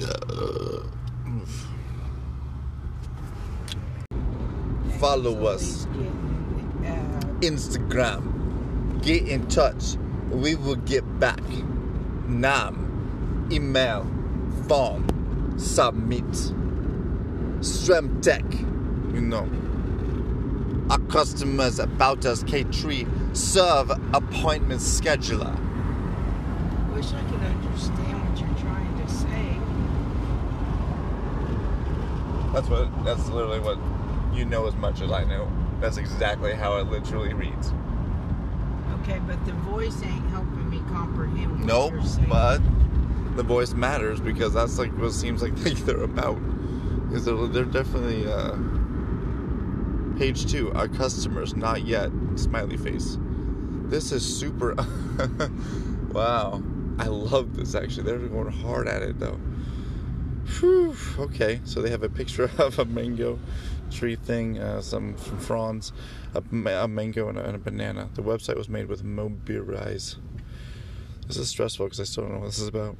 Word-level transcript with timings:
Uh, 0.00 0.82
follow 4.98 5.46
us. 5.46 5.86
Instagram. 7.40 9.02
Get 9.02 9.28
in 9.28 9.46
touch. 9.48 9.96
We 10.30 10.54
will 10.54 10.76
get 10.76 11.02
back. 11.18 11.42
Nam. 12.28 13.48
Email. 13.50 14.06
Form. 14.68 15.06
Submit. 15.58 16.24
Stremtech. 17.60 18.60
You 19.14 19.20
know. 19.20 19.48
Our 20.90 20.98
customers 21.06 21.78
about 21.78 22.24
us 22.26 22.42
K3 22.44 23.36
serve 23.36 23.90
appointment 24.14 24.80
scheduler. 24.80 25.54
Wish 26.94 27.12
I 27.12 27.22
could 27.30 27.40
understand 27.40 28.28
what 28.28 28.38
you're 28.38 28.58
trying 28.58 29.06
to 29.06 29.12
say. 29.12 29.58
That's 32.52 32.68
what 32.68 33.04
that's 33.04 33.28
literally 33.28 33.60
what 33.60 33.78
you 34.36 34.44
know 34.44 34.66
as 34.66 34.74
much 34.76 35.00
as 35.00 35.10
I 35.10 35.24
know. 35.24 35.50
That's 35.80 35.96
exactly 35.96 36.52
how 36.54 36.76
it 36.76 36.88
literally 36.88 37.32
reads. 37.34 37.72
Okay, 39.02 39.18
but 39.26 39.44
the 39.46 39.52
voice 39.52 40.00
ain't 40.02 40.28
helping 40.30 40.70
me 40.70 40.78
comprehend 40.90 41.50
what 41.58 41.66
Nope, 41.66 41.92
you're 41.92 42.02
saying. 42.04 42.28
but 42.28 42.58
the 43.36 43.42
voice 43.42 43.72
matters 43.72 44.20
because 44.20 44.54
that's 44.54 44.78
like 44.78 44.96
what 44.98 45.12
seems 45.12 45.42
like 45.42 45.54
they're 45.56 46.02
about. 46.02 46.38
Is 47.12 47.24
they're, 47.24 47.46
they're 47.48 47.64
definitely 47.64 48.30
uh, 48.30 48.56
page 50.18 50.50
two. 50.50 50.72
Our 50.72 50.88
customers 50.88 51.54
not 51.56 51.84
yet 51.84 52.10
smiley 52.36 52.76
face. 52.76 53.18
This 53.88 54.12
is 54.12 54.24
super. 54.38 54.74
wow, 56.12 56.62
I 56.98 57.06
love 57.06 57.56
this 57.56 57.74
actually. 57.74 58.04
They're 58.04 58.18
going 58.18 58.52
hard 58.52 58.88
at 58.88 59.02
it 59.02 59.18
though. 59.18 59.38
Whew. 60.60 60.96
Okay, 61.18 61.60
so 61.64 61.80
they 61.80 61.90
have 61.90 62.02
a 62.02 62.08
picture 62.08 62.50
of 62.58 62.78
a 62.78 62.84
mango 62.84 63.38
tree 63.90 64.16
thing, 64.16 64.58
uh, 64.58 64.80
some, 64.80 65.14
fronds, 65.14 65.92
a, 66.34 66.38
a 66.38 66.88
mango, 66.88 67.28
and 67.28 67.38
a, 67.38 67.44
and 67.44 67.56
a 67.56 67.58
banana. 67.58 68.08
The 68.14 68.22
website 68.22 68.56
was 68.56 68.68
made 68.68 68.86
with 68.86 69.04
Mobilize. 69.04 70.16
This 71.26 71.36
is 71.36 71.48
stressful 71.48 71.86
because 71.86 72.00
I 72.00 72.04
still 72.04 72.24
don't 72.24 72.34
know 72.34 72.38
what 72.40 72.46
this 72.46 72.58
is 72.58 72.68
about. 72.68 72.96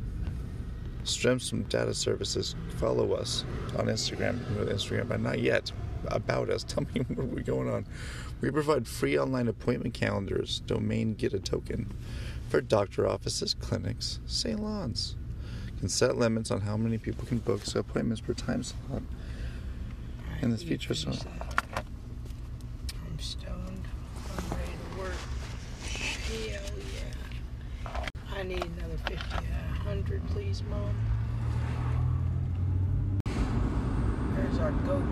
Streams 1.05 1.51
from 1.51 1.65
data 1.65 1.95
services. 1.95 2.55
Follow 2.77 3.13
us 3.15 3.45
on 3.77 3.87
Instagram. 3.87 4.39
Instagram, 4.67 5.09
but 5.09 5.21
not 5.21 5.41
yet. 5.41 5.73
About 6.07 6.51
us. 6.51 6.65
Tell 6.69 6.85
me 6.95 7.03
what 7.15 7.29
we're 7.29 7.43
going 7.43 7.71
on. 7.71 7.87
We 8.41 8.51
provide 8.51 8.89
free 8.89 9.19
online 9.19 9.49
appointment 9.49 9.95
calendars. 9.95 10.61
Domain 10.67 11.15
get 11.15 11.33
a 11.33 11.39
token 11.39 11.93
for 12.49 12.61
doctor 12.61 13.07
offices, 13.07 13.55
clinics, 13.55 14.19
salons. 14.27 15.17
Can 15.83 15.89
set 15.89 16.17
limits 16.17 16.53
on 16.53 16.61
how 16.61 16.77
many 16.77 16.97
people 16.97 17.27
can 17.27 17.39
book 17.39 17.65
so 17.65 17.81
appointments 17.81 18.21
per 18.21 18.35
time 18.35 18.63
slot. 18.63 19.03
In 20.41 20.53
this 20.53 20.63
feature, 20.63 20.95
that. 20.95 21.27
I'm 21.75 23.19
stoned. 23.19 23.89
I'm 24.29 24.57
ready 24.57 24.71
to 24.71 25.01
work. 25.01 25.17
Hell 25.83 26.63
yeah. 26.95 28.07
I 28.33 28.45
need 28.45 28.65
another 28.65 28.97
50 29.09 29.15
out 29.17 29.85
100, 29.85 30.29
please, 30.29 30.63
Mom. 30.71 30.95
There's 34.37 34.59
our 34.61 34.71
goat. 34.87 35.03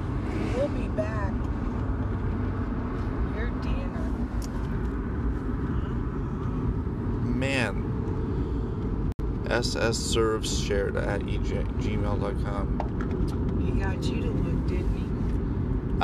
We'll 0.54 0.68
be 0.68 0.86
back. 0.90 1.32
Your 3.34 3.50
dinner. 3.60 4.08
Man. 7.24 7.90
SS 9.50 9.98
serves 9.98 10.62
shared 10.62 10.96
at 10.96 11.20
gmail.com. 11.22 12.78
He 13.64 13.72
got 13.80 14.02
you 14.04 14.22
to 14.22 14.30
look, 14.30 14.66
didn't 14.68 14.96
he? 14.96 15.04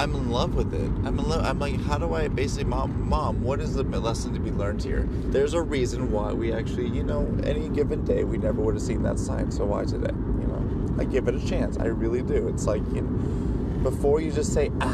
I'm 0.00 0.14
in 0.14 0.30
love 0.30 0.54
with 0.54 0.74
it. 0.74 0.90
I'm 1.06 1.18
in 1.18 1.28
love. 1.28 1.44
I'm 1.44 1.58
like, 1.58 1.80
how 1.82 1.96
do 1.98 2.12
I 2.12 2.28
basically, 2.28 2.64
mom, 2.64 3.08
mom, 3.08 3.42
what 3.42 3.60
is 3.60 3.74
the 3.74 3.82
lesson 3.84 4.34
to 4.34 4.40
be 4.40 4.50
learned 4.50 4.82
here? 4.82 5.06
There's 5.08 5.54
a 5.54 5.62
reason 5.62 6.10
why 6.10 6.32
we 6.32 6.52
actually, 6.52 6.88
you 6.88 7.02
know, 7.02 7.26
any 7.44 7.68
given 7.68 8.04
day 8.04 8.24
we 8.24 8.36
never 8.36 8.60
would 8.60 8.74
have 8.74 8.82
seen 8.82 9.02
that 9.04 9.18
sign. 9.18 9.50
So 9.50 9.64
why 9.64 9.84
today? 9.84 10.12
You 10.12 10.46
know, 10.48 10.96
I 10.98 11.04
give 11.04 11.28
it 11.28 11.34
a 11.34 11.46
chance. 11.46 11.78
I 11.78 11.86
really 11.86 12.22
do. 12.22 12.48
It's 12.48 12.66
like, 12.66 12.82
you 12.92 13.00
know, 13.02 13.88
before 13.88 14.20
you 14.20 14.32
just 14.32 14.52
say, 14.52 14.70
ah, 14.80 14.92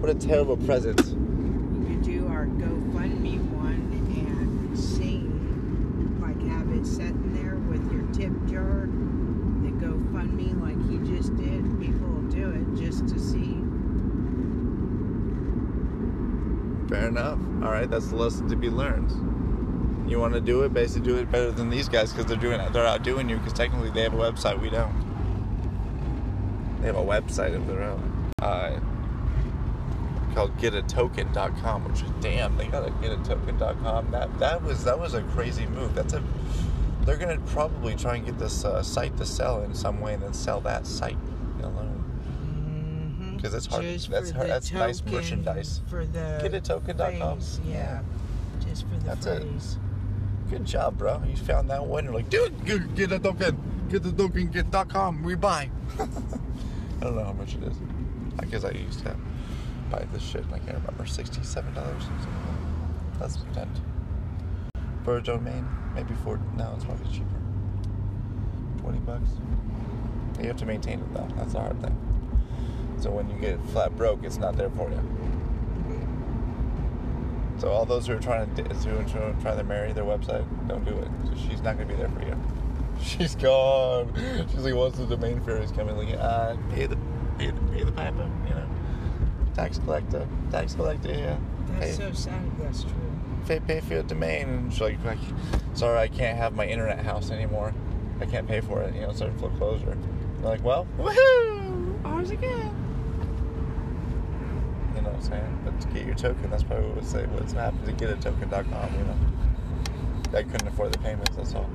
what 0.00 0.10
a 0.10 0.14
terrible 0.14 0.56
present. 0.58 1.00
We 1.06 1.94
could 1.94 2.02
do 2.04 2.28
our 2.28 2.44
GoFundMe 2.46 3.40
one 3.50 3.90
and 4.14 4.78
sing, 4.78 6.20
like 6.20 6.40
have 6.52 6.70
it 6.70 6.86
sitting 6.86 7.32
there 7.42 7.56
with 7.56 7.90
your 7.90 8.02
tip 8.12 8.32
jar. 8.46 8.86
The 9.62 9.72
GoFundMe, 9.84 10.54
like 10.60 10.78
he 10.90 10.98
just 11.16 11.34
did. 11.36 11.80
People 11.80 12.08
will 12.08 12.30
do 12.30 12.50
it 12.50 12.78
just 12.80 13.08
to 13.08 13.18
see. 13.18 13.56
Fair 16.96 17.08
enough. 17.08 17.38
All 17.62 17.70
right, 17.70 17.90
that's 17.90 18.08
the 18.08 18.16
lesson 18.16 18.48
to 18.48 18.56
be 18.56 18.70
learned. 18.70 20.10
You 20.10 20.18
want 20.18 20.32
to 20.32 20.40
do 20.40 20.62
it, 20.62 20.72
basically 20.72 21.12
do 21.12 21.18
it 21.18 21.30
better 21.30 21.52
than 21.52 21.68
these 21.68 21.90
guys 21.90 22.10
because 22.10 22.24
they're 22.24 22.38
doing. 22.38 22.58
They're 22.72 22.86
outdoing 22.86 23.28
you 23.28 23.36
because 23.36 23.52
technically 23.52 23.90
they 23.90 24.00
have 24.00 24.14
a 24.14 24.16
website. 24.16 24.58
We 24.62 24.70
don't. 24.70 24.94
They 26.80 26.86
have 26.86 26.96
a 26.96 27.04
website 27.04 27.54
of 27.54 27.66
their 27.66 27.82
own. 27.82 28.32
Uh, 28.40 28.80
called 30.32 30.56
getatoken.com, 30.56 31.84
which 31.84 32.02
is 32.02 32.10
damn. 32.22 32.56
They 32.56 32.66
got 32.66 32.88
a 32.88 32.90
getatoken.com. 32.92 34.10
That 34.10 34.38
that 34.38 34.62
was 34.62 34.82
that 34.84 34.98
was 34.98 35.12
a 35.12 35.22
crazy 35.22 35.66
move. 35.66 35.94
That's 35.94 36.14
a. 36.14 36.22
They're 37.02 37.18
gonna 37.18 37.40
probably 37.48 37.94
try 37.94 38.16
and 38.16 38.24
get 38.24 38.38
this 38.38 38.64
uh, 38.64 38.82
site 38.82 39.18
to 39.18 39.26
sell 39.26 39.62
in 39.64 39.74
some 39.74 40.00
way 40.00 40.14
and 40.14 40.22
then 40.22 40.32
sell 40.32 40.62
that 40.62 40.86
site. 40.86 41.18
Mm-hmm. 43.36 43.44
'Cause 43.44 43.54
it's 43.54 43.66
hard- 43.66 43.82
Just 43.82 44.10
that's 44.10 44.30
hard- 44.30 44.48
that's 44.50 44.72
nice 44.72 45.02
merchandise. 45.04 45.80
For 45.88 46.04
the 46.06 46.40
Getatoken.com. 46.42 47.38
phrase, 47.38 47.60
Yeah. 47.64 48.00
Just 48.66 48.84
for 48.88 48.96
the 48.98 49.04
That's 49.04 49.26
it. 49.26 49.42
phrase. 49.42 49.78
Good 50.50 50.64
job, 50.64 50.98
bro. 50.98 51.22
You 51.28 51.36
found 51.36 51.70
that 51.70 51.84
one. 51.86 52.04
You're 52.04 52.14
like, 52.14 52.30
dude, 52.30 52.64
get, 52.64 52.94
get 52.94 53.12
a 53.12 53.18
token. 53.18 53.58
Get 53.88 54.02
the 54.02 54.12
token, 54.12 54.48
get 54.48 54.70
dot 54.70 54.88
com. 54.88 55.22
We 55.22 55.34
buy. 55.34 55.70
I 55.98 56.06
don't 57.04 57.16
know 57.16 57.24
how 57.24 57.32
much 57.32 57.54
it 57.54 57.62
is. 57.64 57.76
I 58.38 58.44
guess 58.46 58.64
I 58.64 58.70
used 58.70 59.00
to 59.04 59.16
buy 59.90 60.04
this 60.12 60.22
shit. 60.22 60.44
and 60.44 60.54
I 60.54 60.58
can't 60.58 60.76
remember. 60.78 61.04
$67 61.04 61.46
or 61.76 62.00
something. 62.00 62.32
That'stent. 63.18 63.80
For 65.04 65.16
a 65.18 65.22
domain, 65.22 65.66
maybe 65.94 66.14
for 66.24 66.38
now 66.56 66.72
it's 66.74 66.84
probably 66.84 67.10
cheaper. 67.12 67.40
20 68.80 68.98
bucks. 69.00 69.28
You 70.40 70.48
have 70.48 70.56
to 70.58 70.66
maintain 70.66 71.00
it 71.00 71.14
though. 71.14 71.28
That's 71.36 71.52
the 71.52 71.60
hard 71.60 71.80
thing. 71.80 71.96
So 73.00 73.10
when 73.10 73.28
you 73.30 73.36
get 73.38 73.60
flat 73.66 73.96
broke, 73.96 74.24
it's 74.24 74.38
not 74.38 74.56
there 74.56 74.70
for 74.70 74.90
you. 74.90 75.00
So 77.58 77.68
all 77.70 77.86
those 77.86 78.06
who 78.06 78.12
are 78.14 78.20
trying 78.20 78.54
to 78.54 78.62
who 78.62 78.98
are 78.98 79.34
trying 79.40 79.56
to 79.58 79.64
marry 79.64 79.92
their 79.92 80.04
website, 80.04 80.44
don't 80.68 80.84
do 80.84 80.92
it. 80.98 81.08
So 81.26 81.34
she's 81.48 81.62
not 81.62 81.76
gonna 81.78 81.88
be 81.88 81.94
there 81.94 82.10
for 82.10 82.22
you. 82.22 82.36
She's 83.02 83.34
gone. 83.36 84.10
She's 84.50 84.64
like, 84.64 84.74
once 84.74 84.96
the 84.96 85.04
domain 85.04 85.40
fairies 85.42 85.70
coming, 85.70 85.96
like, 85.98 86.16
uh, 86.18 86.56
pay 86.72 86.86
the 86.86 86.96
pay 87.38 87.50
the 87.50 87.60
pay 87.70 87.84
the 87.84 87.92
piper, 87.92 88.26
you 88.48 88.54
know, 88.54 88.66
tax 89.54 89.78
collector, 89.78 90.26
tax 90.50 90.74
collector. 90.74 91.08
Pay, 91.12 91.38
That's 91.80 91.96
so 91.98 92.12
sad 92.12 92.40
that's 92.58 92.84
true. 92.84 92.92
pay, 93.46 93.60
pay 93.60 93.80
for 93.80 93.92
your 93.94 94.02
domain, 94.02 94.48
and 94.48 94.72
she's 94.72 94.80
like, 94.80 95.04
like, 95.04 95.18
sorry, 95.74 95.98
I 95.98 96.08
can't 96.08 96.38
have 96.38 96.54
my 96.54 96.66
internet 96.66 97.00
house 97.04 97.30
anymore. 97.30 97.74
I 98.18 98.24
can't 98.24 98.48
pay 98.48 98.62
for 98.62 98.80
it. 98.80 98.94
You 98.94 99.02
know, 99.02 99.10
it's 99.10 99.20
a 99.20 99.30
foreclosure. 99.32 99.96
They're 100.40 100.50
like, 100.52 100.64
well, 100.64 100.86
woohoo, 100.98 102.02
ours 102.02 102.30
again. 102.30 102.85
I'm 105.16 105.22
saying? 105.22 105.58
But 105.64 105.80
to 105.80 105.88
get 105.88 106.06
your 106.06 106.14
token, 106.14 106.50
that's 106.50 106.62
probably 106.62 106.86
what 106.86 106.96
would 106.96 107.06
say 107.06 107.26
what's 107.26 107.52
happened 107.52 107.86
to 107.86 107.92
get 107.92 108.10
a 108.10 108.16
token.com, 108.16 108.92
you 108.94 109.04
know. 109.04 109.16
I 110.38 110.42
couldn't 110.42 110.68
afford 110.68 110.92
the 110.92 110.98
payments, 110.98 111.36
that's 111.36 111.54
all. 111.54 111.70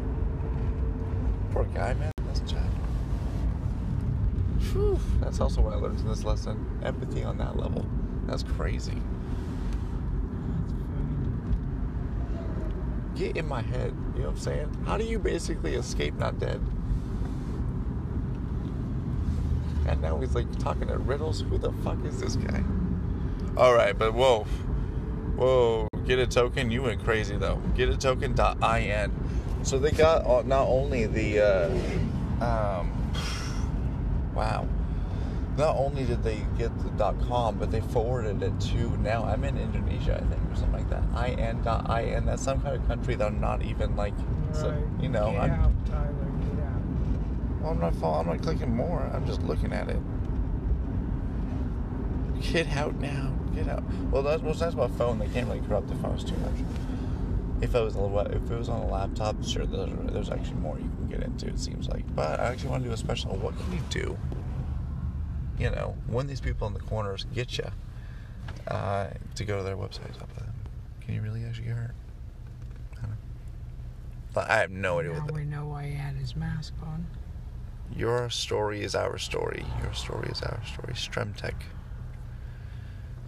Poor 1.52 1.64
guy, 1.66 1.94
man. 1.96 2.12
That's 2.26 2.40
Chad. 2.42 2.70
Whew. 4.72 5.00
That's 5.20 5.40
also 5.40 5.62
what 5.62 5.74
I 5.74 5.78
learned 5.78 6.00
in 6.00 6.08
this 6.08 6.24
lesson. 6.24 6.80
Empathy 6.84 7.24
on 7.24 7.38
that 7.40 7.58
level. 7.58 7.86
That's 8.26 8.44
crazy. 8.44 9.02
Get 13.16 13.36
in 13.36 13.48
my 13.48 13.62
head. 13.62 13.94
You 14.16 14.22
know 14.22 14.28
what 14.28 14.36
I'm 14.36 14.38
saying? 14.38 14.84
How 14.86 14.98
do 14.98 15.04
you 15.04 15.20
basically 15.20 15.76
escape 15.76 16.14
not 16.16 16.40
dead? 16.40 16.62
And 19.88 20.02
now 20.02 20.18
he's 20.20 20.36
like 20.36 20.58
talking 20.60 20.88
to 20.88 20.98
riddles. 20.98 21.42
Who 21.42 21.58
the 21.58 21.72
fuck 21.84 22.04
is 22.06 22.20
this 22.22 22.36
guy? 22.36 22.64
All 23.58 23.74
right, 23.74 23.98
but 23.98 24.14
whoa, 24.14 24.46
whoa, 25.36 25.88
get 26.06 26.20
a 26.20 26.28
token. 26.28 26.72
You 26.72 26.84
went 26.84 27.04
crazy 27.04 27.38
though. 27.38 27.62
Get 27.76 27.90
a 27.90 27.98
token.in. 27.98 29.12
So 29.64 29.78
they 29.78 29.92
got 29.92 30.48
not 30.48 30.68
only 30.68 31.06
the, 31.06 31.40
uh, 31.40 32.44
um, 32.44 32.92
wow. 34.34 34.68
Not 35.58 35.76
only 35.76 36.06
did 36.06 36.24
they 36.24 36.42
get 36.58 36.72
the 36.98 37.14
.com, 37.28 37.58
but 37.60 37.72
they 37.72 37.82
forwarded 37.82 38.42
it 38.42 38.58
to 38.72 38.98
now. 38.98 39.26
I'm 39.26 39.44
in 39.44 39.58
Indonesia, 39.58 40.16
I 40.16 40.34
think, 40.34 40.42
or 40.50 40.56
something 40.56 40.72
like 40.74 40.90
that. 40.90 41.04
In.in. 41.38 42.26
That's 42.26 42.42
some 42.42 42.62
kind 42.62 42.76
of 42.76 42.88
country 42.88 43.16
that 43.16 43.28
I'm 43.28 43.42
not 43.42 43.62
even 43.62 43.96
like. 43.98 44.14
So, 44.54 44.70
Right. 44.70 45.04
you 45.04 45.10
know, 45.10 45.32
Get 45.32 45.42
I'm, 45.42 45.52
out, 45.52 45.86
Tyler. 45.86 46.08
Get 46.08 46.64
out. 46.66 47.62
Well, 47.62 47.72
I'm 47.74 47.80
not. 47.82 47.96
Follow, 47.96 48.20
I'm 48.22 48.28
not 48.28 48.42
clicking 48.42 48.74
more. 48.76 49.02
I'm 49.14 49.26
just 49.28 49.44
looking 49.44 49.74
at 49.74 49.90
it. 49.90 50.00
Get 52.42 52.70
out 52.70 52.96
now. 53.00 53.34
Get 53.56 53.68
out. 53.68 53.84
Well, 54.12 54.24
that's 54.24 54.42
what's 54.42 54.62
nice 54.62 54.74
about 54.74 54.92
phone. 54.98 55.20
They 55.20 55.28
can't 55.28 55.48
really 55.48 55.62
corrupt 55.68 55.88
the 55.88 55.96
phones 55.96 56.24
too 56.24 56.38
much. 56.38 56.66
If 57.62 57.76
it 57.76 57.80
was 57.80 57.96
a 57.96 58.32
if 58.32 58.50
it 58.50 58.58
was 58.58 58.70
on 58.70 58.82
a 58.82 58.88
laptop, 58.88 59.44
sure, 59.44 59.66
there's, 59.66 59.90
there's 60.12 60.30
actually 60.30 60.56
more 60.56 60.78
you 60.78 60.90
can 60.90 61.08
get 61.10 61.22
into. 61.22 61.48
It 61.48 61.60
seems 61.60 61.88
like, 61.90 62.04
but 62.16 62.40
I 62.40 62.46
actually 62.46 62.70
want 62.70 62.84
to 62.84 62.90
do 62.90 62.94
a 62.94 62.98
special. 62.98 63.36
What 63.36 63.58
can 63.58 63.74
you 63.74 63.82
do? 63.90 64.18
You 65.60 65.70
know, 65.70 65.96
when 66.08 66.26
these 66.28 66.42
people 66.42 66.66
in 66.68 66.74
the 66.74 66.80
corners 66.80 67.26
get 67.36 67.58
you, 67.58 67.70
uh, 68.68 69.08
to 69.36 69.46
go 69.46 69.58
to 69.58 69.64
their 69.64 69.78
websites 69.78 70.22
up 70.22 70.36
there. 70.38 70.48
Can 71.02 71.16
you 71.16 71.22
really 71.22 71.44
actually 71.46 71.68
get 71.68 71.76
hurt? 71.76 71.96
I. 73.04 73.06
But 74.34 74.50
I 74.50 74.58
have 74.58 74.72
no 74.72 75.00
idea 75.00 75.14
Now 75.14 75.20
what 75.20 75.28
the, 75.28 75.34
we 75.34 75.46
know 75.46 75.66
why 75.66 75.86
he 75.86 75.94
had 75.94 76.16
his 76.16 76.36
mask 76.36 76.74
on. 76.82 77.06
Your 77.96 78.30
story 78.30 78.82
is 78.82 78.96
our 78.96 79.18
story. 79.18 79.66
Your 79.84 79.94
story 79.94 80.30
is 80.30 80.42
our 80.42 80.62
story. 80.66 80.94
Stremtech. 80.94 81.56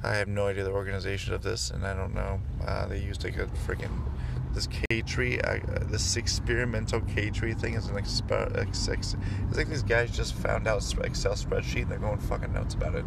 I 0.03 0.15
have 0.15 0.27
no 0.27 0.47
idea 0.47 0.63
the 0.63 0.71
organization 0.71 1.33
of 1.33 1.43
this, 1.43 1.71
and 1.71 1.85
I 1.85 1.93
don't 1.93 2.13
know. 2.13 2.41
Uh, 2.65 2.87
they 2.87 2.99
used 2.99 3.23
like 3.23 3.37
a 3.37 3.45
freaking 3.67 4.01
this 4.53 4.67
K 4.67 5.01
tree, 5.01 5.39
uh, 5.39 5.59
this 5.89 6.15
experimental 6.15 7.01
K 7.01 7.29
tree 7.31 7.53
thing 7.53 7.73
is 7.73 7.87
an 7.87 7.95
exper- 7.95 8.55
ex- 8.57 8.87
ex- 8.87 9.15
It's 9.47 9.57
like 9.57 9.67
these 9.67 9.81
guys 9.81 10.15
just 10.15 10.35
found 10.35 10.67
out 10.67 10.83
Excel 11.03 11.33
spreadsheet 11.33 11.89
they're 11.89 11.97
going 11.97 12.19
fucking 12.19 12.53
nuts 12.53 12.75
about 12.75 12.95
it. 12.95 13.05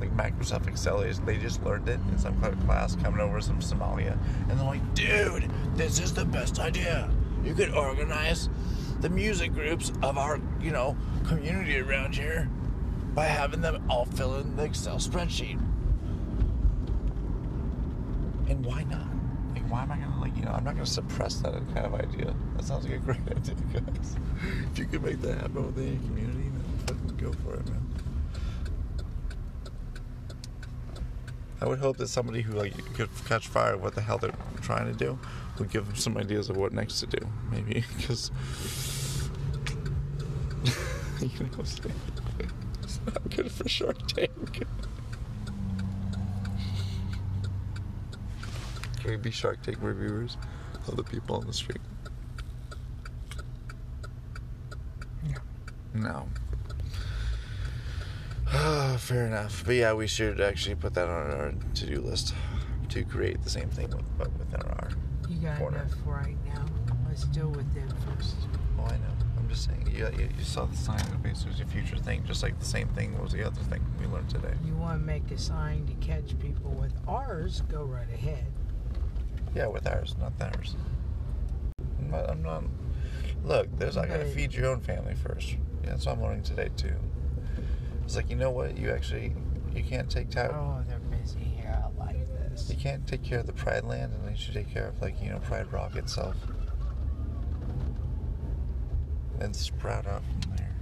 Like 0.00 0.16
Microsoft 0.16 0.66
Excel 0.66 1.02
is, 1.02 1.20
they 1.20 1.36
just 1.36 1.62
learned 1.62 1.88
it 1.88 2.00
in 2.10 2.18
some 2.18 2.40
kind 2.40 2.54
of 2.54 2.64
class 2.64 2.96
coming 2.96 3.20
over 3.20 3.40
from 3.40 3.60
Somalia, 3.60 4.18
and 4.48 4.58
they're 4.58 4.66
like, 4.66 4.94
dude, 4.94 5.50
this 5.76 6.00
is 6.00 6.14
the 6.14 6.24
best 6.24 6.58
idea. 6.58 7.10
You 7.44 7.54
could 7.54 7.72
organize 7.74 8.48
the 9.00 9.10
music 9.10 9.52
groups 9.52 9.92
of 10.02 10.16
our, 10.18 10.40
you 10.60 10.72
know, 10.72 10.96
community 11.26 11.78
around 11.78 12.14
here 12.16 12.48
by 13.14 13.26
having 13.26 13.60
them 13.60 13.84
all 13.90 14.06
fill 14.06 14.36
in 14.38 14.56
the 14.56 14.64
Excel 14.64 14.96
spreadsheet. 14.96 15.60
And 18.50 18.66
why 18.66 18.82
not? 18.82 19.06
Like, 19.54 19.62
why 19.70 19.82
am 19.84 19.92
I 19.92 19.96
gonna 19.96 20.20
like, 20.20 20.36
you 20.36 20.42
know, 20.42 20.50
I'm 20.50 20.64
not 20.64 20.74
gonna 20.74 20.84
suppress 20.84 21.36
that 21.36 21.54
kind 21.72 21.86
of 21.86 21.94
idea. 21.94 22.34
That 22.56 22.64
sounds 22.64 22.84
like 22.84 22.94
a 22.94 22.98
great 22.98 23.20
idea, 23.30 23.54
guys. 23.72 24.16
If 24.72 24.78
you 24.78 24.86
could 24.86 25.04
make 25.04 25.22
that 25.22 25.36
happen 25.36 25.66
within 25.66 25.92
your 25.92 26.02
community, 26.02 26.50
then 26.50 26.64
fucking 26.86 27.16
go 27.16 27.32
for 27.44 27.54
it, 27.54 27.68
man. 27.68 27.86
I 31.60 31.66
would 31.66 31.78
hope 31.78 31.98
that 31.98 32.08
somebody 32.08 32.42
who 32.42 32.54
like 32.54 32.74
could 32.94 33.08
catch 33.26 33.46
fire 33.46 33.76
what 33.76 33.94
the 33.94 34.00
hell 34.00 34.18
they're 34.18 34.34
trying 34.62 34.86
to 34.90 34.98
do 34.98 35.16
would 35.58 35.70
give 35.70 35.86
them 35.86 35.94
some 35.94 36.16
ideas 36.16 36.50
of 36.50 36.56
what 36.56 36.72
next 36.72 36.98
to 37.00 37.06
do, 37.06 37.28
maybe, 37.52 37.84
because 37.96 38.32
you 41.20 41.28
know? 41.38 41.62
It's 42.82 43.00
not 43.06 43.30
good 43.30 43.52
for 43.52 43.68
Shark 43.68 44.08
Tank. 44.08 44.64
We 49.10 49.16
be 49.16 49.30
Shark 49.30 49.62
Tank 49.62 49.78
reviewers 49.80 50.36
of 50.86 50.96
the 50.96 51.02
people 51.02 51.36
on 51.36 51.46
the 51.46 51.52
street? 51.52 51.80
No. 55.94 56.26
No. 58.50 58.96
Fair 58.98 59.26
enough. 59.26 59.64
But 59.64 59.74
yeah, 59.74 59.92
we 59.92 60.06
should 60.06 60.40
actually 60.40 60.74
put 60.76 60.94
that 60.94 61.08
on 61.08 61.30
our 61.30 61.52
to-do 61.74 62.00
list 62.00 62.34
to 62.90 63.04
create 63.04 63.42
the 63.42 63.50
same 63.50 63.68
thing 63.68 63.90
with, 63.90 64.06
but 64.18 64.30
within 64.38 64.62
our. 64.62 64.78
R. 64.82 64.90
You 65.28 65.38
got 65.40 65.58
Corner. 65.58 65.78
enough 65.78 65.94
right 66.04 66.36
now. 66.46 66.64
Let's 67.08 67.24
deal 67.24 67.48
with 67.48 67.72
them 67.74 67.88
first. 68.06 68.34
Oh, 68.78 68.84
I 68.84 68.92
know. 68.92 69.14
I'm 69.38 69.48
just 69.48 69.64
saying. 69.66 69.88
You, 69.92 70.08
you, 70.18 70.28
you 70.36 70.44
saw 70.44 70.64
the 70.66 70.76
sign 70.76 70.98
that 70.98 71.22
basically 71.22 71.52
was 71.52 71.60
a 71.60 71.66
future 71.66 71.96
thing, 71.96 72.24
just 72.26 72.42
like 72.42 72.58
the 72.58 72.64
same 72.64 72.88
thing 72.88 73.20
was 73.20 73.32
the 73.32 73.44
other 73.44 73.60
thing 73.62 73.84
we 74.00 74.06
learned 74.06 74.30
today. 74.30 74.54
You 74.64 74.74
want 74.74 75.00
to 75.00 75.04
make 75.04 75.30
a 75.30 75.38
sign 75.38 75.86
to 75.86 76.06
catch 76.06 76.38
people 76.40 76.70
with 76.72 76.92
ours, 77.08 77.62
go 77.68 77.84
right 77.84 78.08
ahead. 78.12 78.46
Yeah, 79.54 79.66
with 79.66 79.86
ours, 79.86 80.14
not 80.18 80.38
theirs. 80.38 80.76
I'm 81.98 82.10
not. 82.10 82.30
I'm 82.30 82.42
not 82.42 82.64
look, 83.44 83.68
there's. 83.78 83.96
I 83.96 84.06
gotta 84.06 84.24
feed 84.24 84.52
your 84.52 84.66
own 84.66 84.80
family 84.80 85.14
first. 85.14 85.52
Yeah, 85.82 85.90
that's 85.90 86.06
what 86.06 86.16
I'm 86.16 86.22
learning 86.22 86.42
today 86.42 86.70
too. 86.76 86.94
It's 88.04 88.16
like 88.16 88.30
you 88.30 88.36
know 88.36 88.50
what? 88.50 88.76
You 88.76 88.90
actually 88.90 89.34
you 89.74 89.82
can't 89.82 90.10
take 90.10 90.30
time. 90.30 90.50
Oh, 90.52 90.82
they're 90.88 90.98
busy 90.98 91.40
here. 91.40 91.82
I 91.84 92.04
like 92.04 92.26
this. 92.50 92.68
You 92.70 92.76
can't 92.76 93.06
take 93.06 93.22
care 93.22 93.40
of 93.40 93.46
the 93.46 93.52
Pride 93.52 93.84
Land, 93.84 94.12
and 94.14 94.30
you 94.30 94.36
should 94.36 94.54
take 94.54 94.72
care 94.72 94.88
of 94.88 95.00
like 95.00 95.20
you 95.22 95.30
know 95.30 95.38
Pride 95.38 95.72
Rock 95.72 95.96
itself, 95.96 96.36
and 99.40 99.54
sprout 99.54 100.06
out 100.06 100.22
from 100.24 100.56
there. 100.56 100.76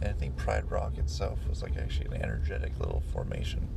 And 0.00 0.10
I 0.10 0.12
think 0.12 0.36
Pride 0.36 0.70
Rock 0.70 0.98
itself 0.98 1.38
was 1.48 1.62
like 1.62 1.76
actually 1.76 2.06
an 2.16 2.22
energetic 2.22 2.78
little 2.78 3.02
formation. 3.12 3.68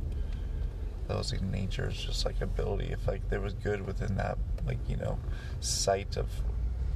That 1.08 1.18
was 1.18 1.32
like 1.32 1.42
nature's 1.42 2.02
just 2.02 2.24
like 2.24 2.40
ability. 2.40 2.86
If 2.92 3.06
like 3.06 3.28
there 3.28 3.40
was 3.40 3.54
good 3.54 3.86
within 3.86 4.16
that, 4.16 4.38
like 4.66 4.78
you 4.88 4.96
know, 4.96 5.18
sight 5.60 6.16
of, 6.16 6.28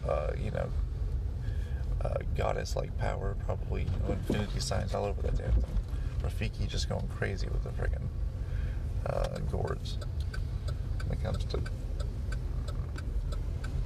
uh, 0.09 0.33
you 0.43 0.51
know, 0.51 0.69
uh, 2.03 2.19
goddess 2.37 2.77
like 2.77 2.97
power, 2.99 3.37
probably 3.45 3.83
you 3.83 3.91
know 4.07 4.13
infinity 4.13 4.61
signs 4.61 4.95
all 4.95 5.05
over 5.05 5.23
that 5.23 5.37
damn 5.37 5.53
thing. 5.53 5.79
Rafiki 6.23 6.69
just 6.69 6.89
going 6.89 7.07
crazy 7.09 7.47
with 7.47 7.63
the 7.63 7.71
friggin' 7.71 8.07
uh, 9.07 9.39
gourds 9.51 9.99
when 11.07 11.19
it 11.19 11.23
comes 11.23 11.45
to 11.45 11.61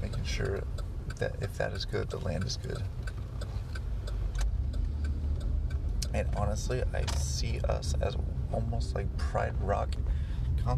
making 0.02 0.24
sure 0.24 0.62
that 1.18 1.34
if 1.40 1.56
that 1.58 1.72
is 1.72 1.84
good, 1.84 2.08
the 2.10 2.18
land 2.18 2.44
is 2.44 2.56
good. 2.56 2.82
And 6.12 6.28
honestly, 6.36 6.82
I 6.92 7.04
see 7.16 7.60
us 7.60 7.94
as 8.00 8.16
almost 8.52 8.94
like 8.94 9.16
Pride 9.16 9.54
Rock 9.60 9.90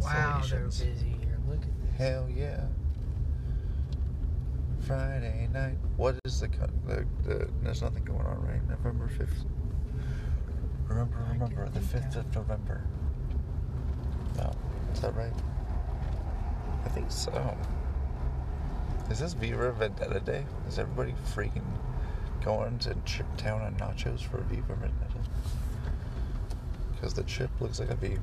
Wow, 0.00 0.42
they're 0.48 0.64
busy 0.64 0.86
here. 1.20 1.38
Look 1.48 1.58
at 1.62 1.82
this. 1.82 1.96
Hell 1.98 2.28
yeah. 2.34 2.64
Friday 4.80 5.48
night. 5.52 5.76
What 5.96 6.16
is 6.24 6.40
the, 6.40 6.48
co- 6.48 6.66
the, 6.86 7.06
the 7.22 7.48
there's 7.62 7.82
nothing 7.82 8.04
going 8.04 8.20
on, 8.26 8.42
right? 8.46 8.60
November 8.68 9.08
5th. 9.08 9.44
Remember, 10.88 11.16
remember, 11.30 11.68
the 11.68 11.80
5th 11.80 12.16
of- 12.16 12.34
November. 12.34 12.82
No. 14.36 14.52
Is 14.92 15.00
that 15.00 15.14
right? 15.14 15.32
I 16.84 16.88
think 16.88 17.10
so. 17.12 17.56
Is 19.10 19.20
this 19.20 19.34
V 19.34 19.52
for 19.52 19.70
Vendetta 19.72 20.20
Day? 20.20 20.44
Is 20.68 20.78
everybody 20.78 21.14
freaking 21.34 21.64
going 22.44 22.78
to 22.80 22.94
ch- 23.04 23.22
town 23.36 23.60
on 23.62 23.74
nachos 23.76 24.20
for 24.20 24.38
V 24.38 24.56
for 24.66 24.74
Vendetta? 24.74 25.18
Because 26.94 27.14
the 27.14 27.22
chip 27.24 27.50
looks 27.60 27.78
like 27.78 27.90
a 27.90 27.94
V. 27.94 28.16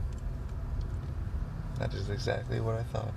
That 1.79 1.93
is 1.93 2.09
exactly 2.09 2.59
what 2.59 2.75
I 2.75 2.83
thought. 2.83 3.13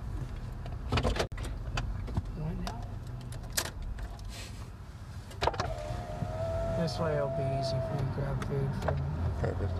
This 6.79 6.99
way 6.99 7.15
it'll 7.17 7.29
be 7.29 7.45
easy 7.61 7.77
for 7.77 7.93
you 7.95 7.99
to 7.99 8.13
grab 8.15 8.45
food 8.45 8.69
from 8.83 8.97
Perfect. 9.41 9.79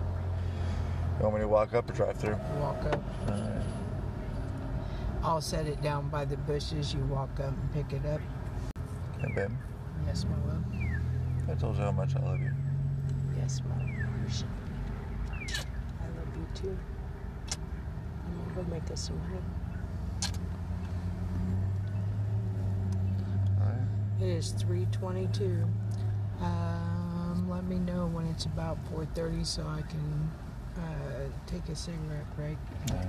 You 1.19 1.23
want 1.23 1.35
me 1.35 1.41
to 1.41 1.47
walk 1.47 1.73
up 1.73 1.89
or 1.89 1.93
drive 1.93 2.17
through? 2.17 2.37
walk 2.59 2.81
up. 2.85 3.01
Alright. 3.29 3.63
I'll 5.21 5.41
set 5.41 5.67
it 5.67 5.81
down 5.81 6.09
by 6.09 6.25
the 6.25 6.37
bushes. 6.37 6.93
You 6.93 7.01
walk 7.05 7.39
up 7.39 7.53
and 7.53 7.73
pick 7.73 7.93
it 7.93 8.05
up. 8.05 8.21
Hey, 9.21 9.33
babe. 9.35 9.51
Yes, 10.05 10.25
my 10.25 10.51
love. 10.51 10.63
I 11.49 11.55
told 11.55 11.77
you 11.77 11.83
how 11.83 11.91
much 11.91 12.15
I 12.15 12.19
love 12.19 12.39
you. 12.39 12.51
Yes, 13.37 13.61
my 13.67 13.75
love. 13.75 14.43
I 15.31 16.07
love 16.07 16.37
you 16.37 16.47
too. 16.53 16.77
Gonna 18.55 18.69
make 18.69 18.91
us 18.91 19.07
some 19.07 19.19
honey. 19.19 19.39
It 24.21 24.27
is 24.27 24.51
322. 24.51 25.67
Um, 26.39 27.47
let 27.49 27.65
me 27.65 27.77
know 27.77 28.05
when 28.07 28.25
it's 28.27 28.45
about 28.45 28.77
4.30 28.93 29.45
so 29.45 29.63
I 29.63 29.81
can 29.81 30.31
uh, 30.77 31.27
take 31.45 31.67
a 31.67 31.75
cigarette 31.75 32.35
break. 32.37 32.57
Alright. 32.91 33.07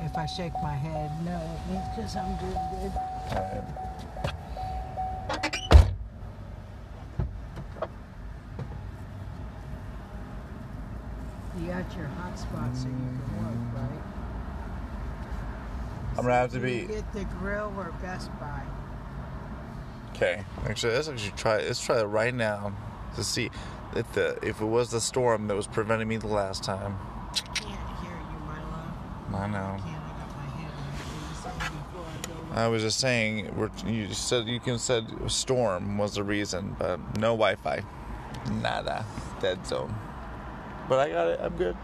If 0.00 0.16
I 0.16 0.26
shake 0.26 0.52
my 0.62 0.74
head, 0.74 1.10
no, 1.24 1.40
because 1.96 2.16
I'm 2.16 2.36
doing 2.36 2.52
good. 2.52 2.92
You 11.56 11.68
got 11.68 11.96
your 11.96 12.08
hot 12.08 12.38
spot 12.38 12.76
so 12.76 12.88
you 12.88 12.94
can 12.94 13.44
work, 13.44 13.90
right? 13.90 14.03
I'm 16.16 16.24
gonna 16.24 16.34
have 16.34 16.52
to 16.52 16.60
be. 16.60 16.82
Get 16.82 17.12
the 17.12 17.24
grill 17.24 17.72
or 17.76 17.92
Best 18.00 18.30
Buy. 18.38 18.62
Okay. 20.14 20.44
Actually, 20.66 20.94
let's 20.94 21.08
actually 21.08 21.32
try. 21.36 21.56
Let's 21.58 21.84
try 21.84 22.00
it 22.00 22.04
right 22.04 22.34
now 22.34 22.72
to 23.16 23.24
see 23.24 23.50
if 23.96 24.12
the 24.12 24.38
if 24.42 24.60
it 24.60 24.64
was 24.64 24.90
the 24.90 25.00
storm 25.00 25.48
that 25.48 25.56
was 25.56 25.66
preventing 25.66 26.06
me 26.06 26.16
the 26.16 26.28
last 26.28 26.62
time. 26.62 26.96
I 27.30 27.36
can't 27.36 27.66
hear 27.66 28.12
you, 28.12 28.38
my 28.46 28.60
love. 28.60 29.34
I 29.34 29.46
know. 29.48 29.82
Can't 29.82 29.86
I 29.86 30.12
got 30.20 30.36
my 30.36 30.44
hand 30.56 30.72
on 30.72 30.86
your 30.86 31.34
face 31.34 31.68
before 31.68 32.56
I 32.56 32.64
I 32.64 32.68
was 32.68 32.82
just 32.82 33.00
saying, 33.00 33.50
you 33.86 34.14
said 34.14 34.46
you 34.46 34.60
can 34.60 34.78
said 34.78 35.06
storm 35.26 35.98
was 35.98 36.14
the 36.14 36.22
reason, 36.22 36.76
but 36.78 37.00
no 37.18 37.32
Wi-Fi, 37.32 37.82
nada, 38.62 39.04
dead 39.40 39.66
zone. 39.66 39.92
But 40.88 41.00
I 41.00 41.10
got 41.10 41.26
it. 41.28 41.40
I'm 41.42 41.56
good. 41.56 41.76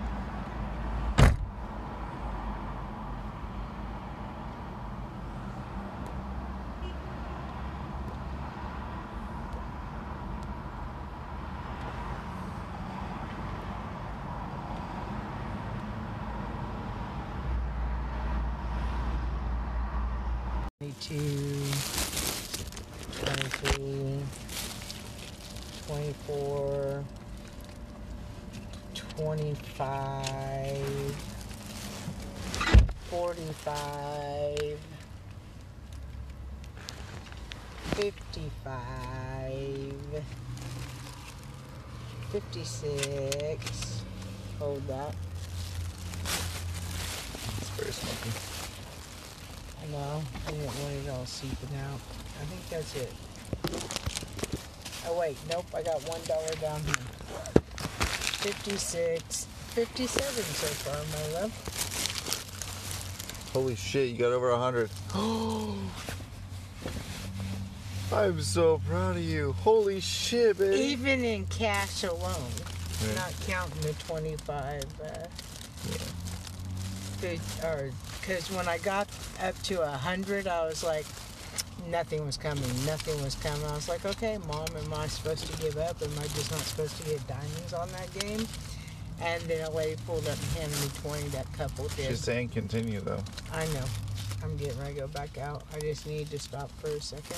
Twenty-two, 21.01 21.65
twenty-three, 23.25 24.21
twenty-four, 25.87 27.05
twenty-five, 28.95 30.27
forty-five, 33.09 34.79
fifty-five, 37.95 38.75
fifty-six. 42.31 44.03
Hold 44.59 44.87
that. 44.87 45.15
I 50.01 50.03
know. 50.03 50.23
I 50.47 50.51
didn't 50.51 50.67
want 50.67 50.95
it 51.05 51.11
all 51.11 51.27
seeping 51.27 51.77
out. 51.77 52.01
I 52.41 52.45
think 52.47 52.69
that's 52.71 52.97
it. 52.97 53.13
Oh 55.07 55.19
wait, 55.19 55.37
nope. 55.51 55.67
I 55.75 55.83
got 55.83 56.01
one 56.09 56.21
dollar 56.27 56.55
down 56.61 56.81
here. 56.85 56.95
Fifty-six, 58.41 59.47
fifty-seven 59.75 60.45
so 60.45 60.67
far, 60.69 60.97
my 61.35 61.41
love. 61.41 61.53
Holy 63.53 63.75
shit! 63.77 64.09
You 64.11 64.17
got 64.17 64.33
over 64.33 64.51
a 64.51 64.59
hundred. 64.59 64.91
I'm 68.13 68.41
so 68.41 68.81
proud 68.89 69.17
of 69.17 69.23
you. 69.23 69.53
Holy 69.53 70.01
shit, 70.01 70.59
baby. 70.59 70.77
Even 70.77 71.25
in 71.25 71.47
cash 71.47 72.03
alone, 72.05 72.51
Yeah. 73.07 73.15
not 73.15 73.35
counting 73.47 73.81
the 73.83 73.93
twenty-five. 74.05 74.85
Uh, 75.03 75.27
good, 77.21 77.41
or 77.63 77.91
because 78.21 78.51
when 78.51 78.69
I 78.69 78.79
got 78.79 79.09
up 79.43 79.61
to 79.65 79.83
a 79.83 79.91
hundred, 79.91 80.47
I 80.47 80.67
was 80.67 80.85
like, 80.85 81.07
nothing 81.89 82.25
was 82.25 82.37
coming, 82.37 82.63
nothing 82.87 83.21
was 83.23 83.35
coming. 83.37 83.65
I 83.67 83.75
was 83.75 83.89
like, 83.89 84.05
okay, 84.05 84.39
mom, 84.47 84.67
am 84.77 84.93
I 84.95 85.07
supposed 85.07 85.47
to 85.53 85.63
give 85.63 85.77
up? 85.77 86.01
Am 86.03 86.11
I 86.19 86.23
just 86.29 86.51
not 86.51 86.61
supposed 86.61 86.97
to 86.99 87.05
get 87.05 87.27
diamonds 87.27 87.73
on 87.73 87.89
that 87.93 88.13
game? 88.19 88.47
And 89.23 89.43
then 89.45 89.67
a 89.67 89.71
lady 89.71 90.01
pulled 90.07 90.27
up 90.29 90.39
and 90.39 90.63
handed 90.63 90.81
me 90.81 90.89
twenty. 91.03 91.29
That 91.29 91.53
couple 91.53 91.85
did. 91.89 92.07
She's 92.09 92.21
saying 92.21 92.49
continue 92.51 93.01
though. 93.01 93.23
I 93.53 93.67
know. 93.67 93.85
I'm 94.43 94.57
getting 94.57 94.79
ready 94.81 94.95
to 94.95 95.01
go 95.01 95.07
back 95.09 95.37
out. 95.37 95.63
I 95.75 95.79
just 95.81 96.07
need 96.07 96.31
to 96.31 96.39
stop 96.39 96.71
for 96.81 96.89
a 96.89 97.01
second. 97.03 97.37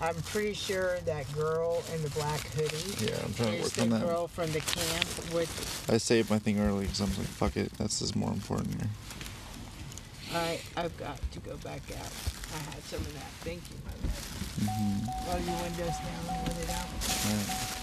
I'm 0.00 0.14
pretty 0.22 0.54
sure 0.54 0.98
that 1.00 1.32
girl 1.34 1.82
in 1.94 2.02
the 2.02 2.10
black 2.10 2.40
hoodie 2.48 3.06
Yeah, 3.06 3.16
I'm 3.24 3.32
trying 3.34 3.52
to 3.52 3.56
is 3.58 3.62
work 3.64 3.72
the 3.74 3.82
on 3.82 3.90
that. 3.90 4.02
girl 4.02 4.26
from 4.26 4.50
the 4.52 4.60
camp 4.60 5.34
with 5.34 5.86
I 5.92 5.98
saved 5.98 6.30
my 6.30 6.38
thing 6.38 6.58
early 6.58 6.84
because 6.86 7.00
I'm 7.00 7.10
like, 7.10 7.26
fuck 7.26 7.56
it. 7.58 7.70
That's 7.78 8.00
just 8.00 8.16
more 8.16 8.32
important 8.32 8.74
here. 8.74 8.90
I 10.34 10.58
I've 10.76 10.96
got 10.98 11.18
to 11.32 11.38
go 11.40 11.56
back 11.58 11.82
out. 11.96 12.12
I 12.54 12.58
had 12.74 12.82
some 12.84 13.00
of 13.00 13.14
that. 13.14 13.30
Thank 13.46 13.62
you, 13.70 13.76
my 13.84 13.92
love. 14.02 14.18
Mm-hmm. 14.60 15.30
Roll 15.30 15.40
your 15.46 15.62
windows 15.62 15.94
down 16.02 16.22
and 16.28 16.48
let 16.48 16.58
it 16.58 16.70
out. 16.70 16.88
Ah, 17.06 17.73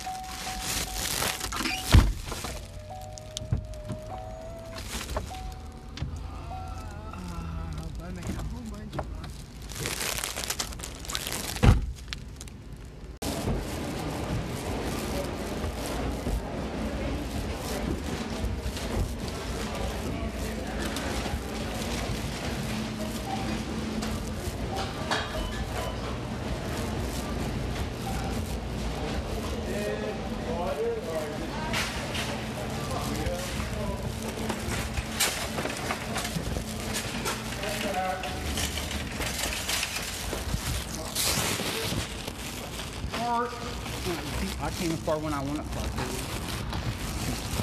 far 45.12 45.20
when 45.20 45.34
I 45.34 45.44
went 45.44 45.60
up 45.60 45.66
far. 45.76 45.84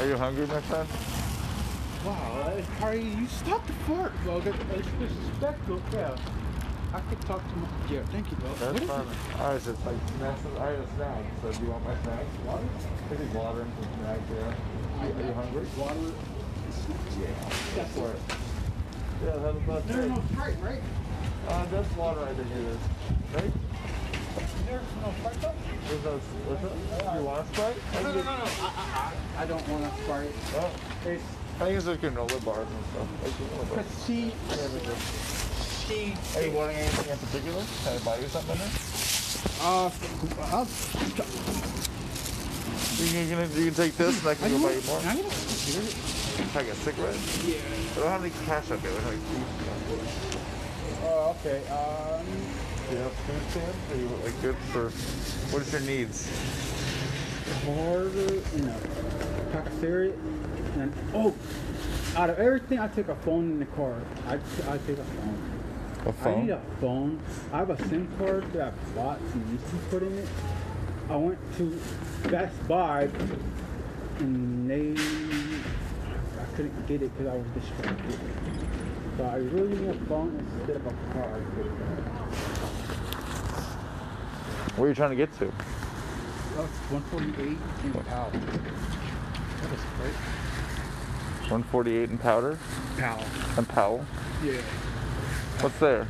Are 0.05 0.09
you 0.09 0.17
hungry, 0.19 0.47
my 0.47 0.61
friend? 0.69 0.89
Wow, 2.05 2.53
Harry, 2.81 3.01
you 3.03 3.27
stopped 3.27 3.67
the 3.67 3.73
fart, 3.89 4.13
bro. 4.23 4.41
That- 4.41 4.55
That's 4.69 4.89
disrespectful. 5.01 5.81
Yeah. 5.93 6.15
I 6.93 7.01
could 7.09 7.21
talk 7.23 7.41
to 7.41 7.57
my. 7.57 7.69
Yeah, 7.91 8.03
thank 8.13 8.31
you, 8.31 8.37
bro. 8.37 8.49
What 8.51 8.61
That's 8.77 8.85
fine. 8.85 9.09
it? 9.09 9.41
I 9.41 9.55
was 9.55 9.65
just 9.65 9.81
like, 9.87 9.97
snacks. 10.19 10.41
I 10.61 10.67
had 10.67 10.79
a 10.79 10.89
snack. 10.97 11.25
So 11.41 11.53
do 11.53 11.65
you 11.65 11.71
want 11.71 11.85
my 11.85 11.97
snack? 12.05 12.25
Water? 12.45 12.69
Maybe 13.11 13.25
water 13.33 13.61
and 13.63 13.73
some 13.81 13.93
snack, 13.97 14.21
yeah. 14.29 15.05
Are 15.05 15.09
you 15.09 15.33
hungry? 15.33 15.67
Water. 15.77 16.13
Yeah. 17.17 17.33
That's 17.77 17.93
For 17.97 18.11
it. 18.13 18.21
Yeah, 19.25 19.37
that 19.41 19.55
was 19.57 19.63
about 19.65 19.89
There's 19.89 20.09
no 20.09 20.23
Sprite, 20.33 20.61
right? 20.61 20.83
Uh, 21.49 21.65
that's 21.73 21.97
water, 21.97 22.23
I 22.29 22.33
think 22.35 22.49
it 22.53 22.65
is. 22.77 22.81
Right? 23.33 23.53
There's 24.69 24.85
no 25.01 25.13
Sprite, 25.19 25.41
though? 25.41 25.49
No, 25.49 26.21
what's 26.45 26.65
it? 26.65 26.73
You 27.17 27.25
want 27.25 27.41
a 27.41 27.49
Sprite? 27.55 27.77
I 27.97 28.03
No, 28.03 28.09
no, 28.13 28.21
no, 28.21 28.23
no. 28.23 28.45
I, 28.61 28.69
I, 28.69 29.43
I 29.43 29.47
don't 29.47 29.69
want 29.69 29.85
a 29.85 29.91
Sprite. 30.03 30.35
Oh, 30.57 30.71
It's 31.07 31.25
I 31.59 31.65
think 31.65 31.77
it's 31.79 31.87
like 31.87 32.01
granola 32.03 32.45
bars 32.45 32.69
and 32.69 32.85
stuff. 32.93 33.09
Like 33.25 33.33
granola 33.33 33.65
bars. 33.75 34.05
she, 34.05 34.29
Yeah, 34.29 34.69
she. 35.89 36.13
Are 36.37 36.43
you 36.45 36.53
wanting 36.53 36.77
anything 36.77 37.09
in 37.11 37.19
particular? 37.19 37.65
Can 37.83 37.97
I 37.97 37.99
buy 38.05 38.19
you 38.21 38.29
something 38.29 38.53
in 38.53 38.59
there? 38.61 38.69
Uh, 39.65 39.89
I'll, 40.53 40.69
You 42.99 43.09
can, 43.09 43.25
you 43.25 43.37
can, 43.37 43.49
you 43.57 43.65
can 43.73 43.75
take 43.75 43.97
this 43.97 44.21
and 44.21 44.29
I 44.29 44.35
can 44.35 44.51
go 44.53 44.69
buy 44.69 44.73
you 44.77 44.83
more. 44.85 45.01
Can 45.01 45.09
I 45.09 45.17
get 45.17 45.25
a 45.25 45.33
cigarette? 45.33 46.55
Like 46.55 46.69
a 46.69 46.75
cigarette? 46.77 47.17
Yeah. 47.43 47.57
I 47.57 47.99
don't 48.05 48.13
have 48.13 48.21
any 48.23 48.33
cash 48.45 48.71
up 48.71 48.81
here. 48.81 48.91
I 48.91 48.95
don't 48.95 49.03
have 49.03 49.13
any 49.17 49.23
food. 49.33 49.47
Oh, 51.09 51.35
okay. 51.41 51.65
Um, 51.73 52.27
Do 52.89 52.97
you 52.97 53.03
have 53.03 53.13
food 53.13 53.51
stamps? 53.51 53.93
Are 53.93 53.97
you 53.97 54.09
like 54.25 54.43
good 54.43 54.57
for, 54.73 54.89
what 55.53 55.63
is 55.63 55.73
your 55.73 55.83
needs? 55.83 56.29
quarter 57.65 58.09
and 58.55 58.69
a 58.69 59.49
pack 59.53 59.67
of 59.67 59.73
cereal. 59.81 60.15
And 60.77 60.93
oh, 61.15 61.35
out 62.17 62.31
of 62.31 62.39
everything, 62.39 62.79
I 62.79 62.89
take 62.89 63.09
a 63.09 63.17
phone 63.17 63.51
in 63.51 63.59
the 63.59 63.67
car. 63.67 63.95
I 64.27 64.35
I 64.35 64.79
take 64.87 64.99
a 64.99 65.05
phone. 65.05 65.61
A 66.07 66.13
phone? 66.13 66.39
I 66.39 66.43
need 66.43 66.51
a 66.51 66.61
phone. 66.81 67.21
I 67.53 67.59
have 67.59 67.71
a 67.71 67.89
SIM 67.89 68.09
card 68.19 68.51
that 68.53 68.73
I 68.73 68.95
bought 68.95 69.19
some 69.31 69.45
used 69.53 69.67
to 69.67 69.77
put 69.91 70.03
in 70.03 70.19
it. 70.19 70.29
I 71.11 71.17
went 71.17 71.39
to 71.57 71.81
Best 72.29 72.69
Buy 72.69 73.09
and 74.21 74.71
they 74.71 74.93
I 74.93 76.45
couldn't 76.57 76.87
get 76.87 77.03
it 77.03 77.17
because 77.17 77.33
I 77.33 77.37
was 77.37 77.47
distracted. 77.55 78.19
So 79.17 79.25
I 79.25 79.37
really 79.37 79.77
need 79.77 79.91
a 79.91 79.95
phone 80.07 80.45
instead 80.59 80.77
of 80.77 80.87
a 80.87 80.95
card. 81.13 82.58
Where 84.79 84.87
are 84.87 84.91
you 84.91 84.95
trying 84.95 85.11
to 85.11 85.17
get 85.17 85.33
to? 85.41 85.47
That's 86.55 86.71
148 86.91 87.49
in 87.49 87.93
Powell. 88.05 88.31
That 88.31 89.71
was 89.73 89.81
great. 89.99 90.15
148 91.51 92.11
in 92.11 92.19
Powder 92.19 92.57
Powell. 92.97 93.25
and 93.57 93.69
Powell. 93.69 94.07
Yeah. 94.45 94.53
What's 95.59 95.79
there? 95.81 96.07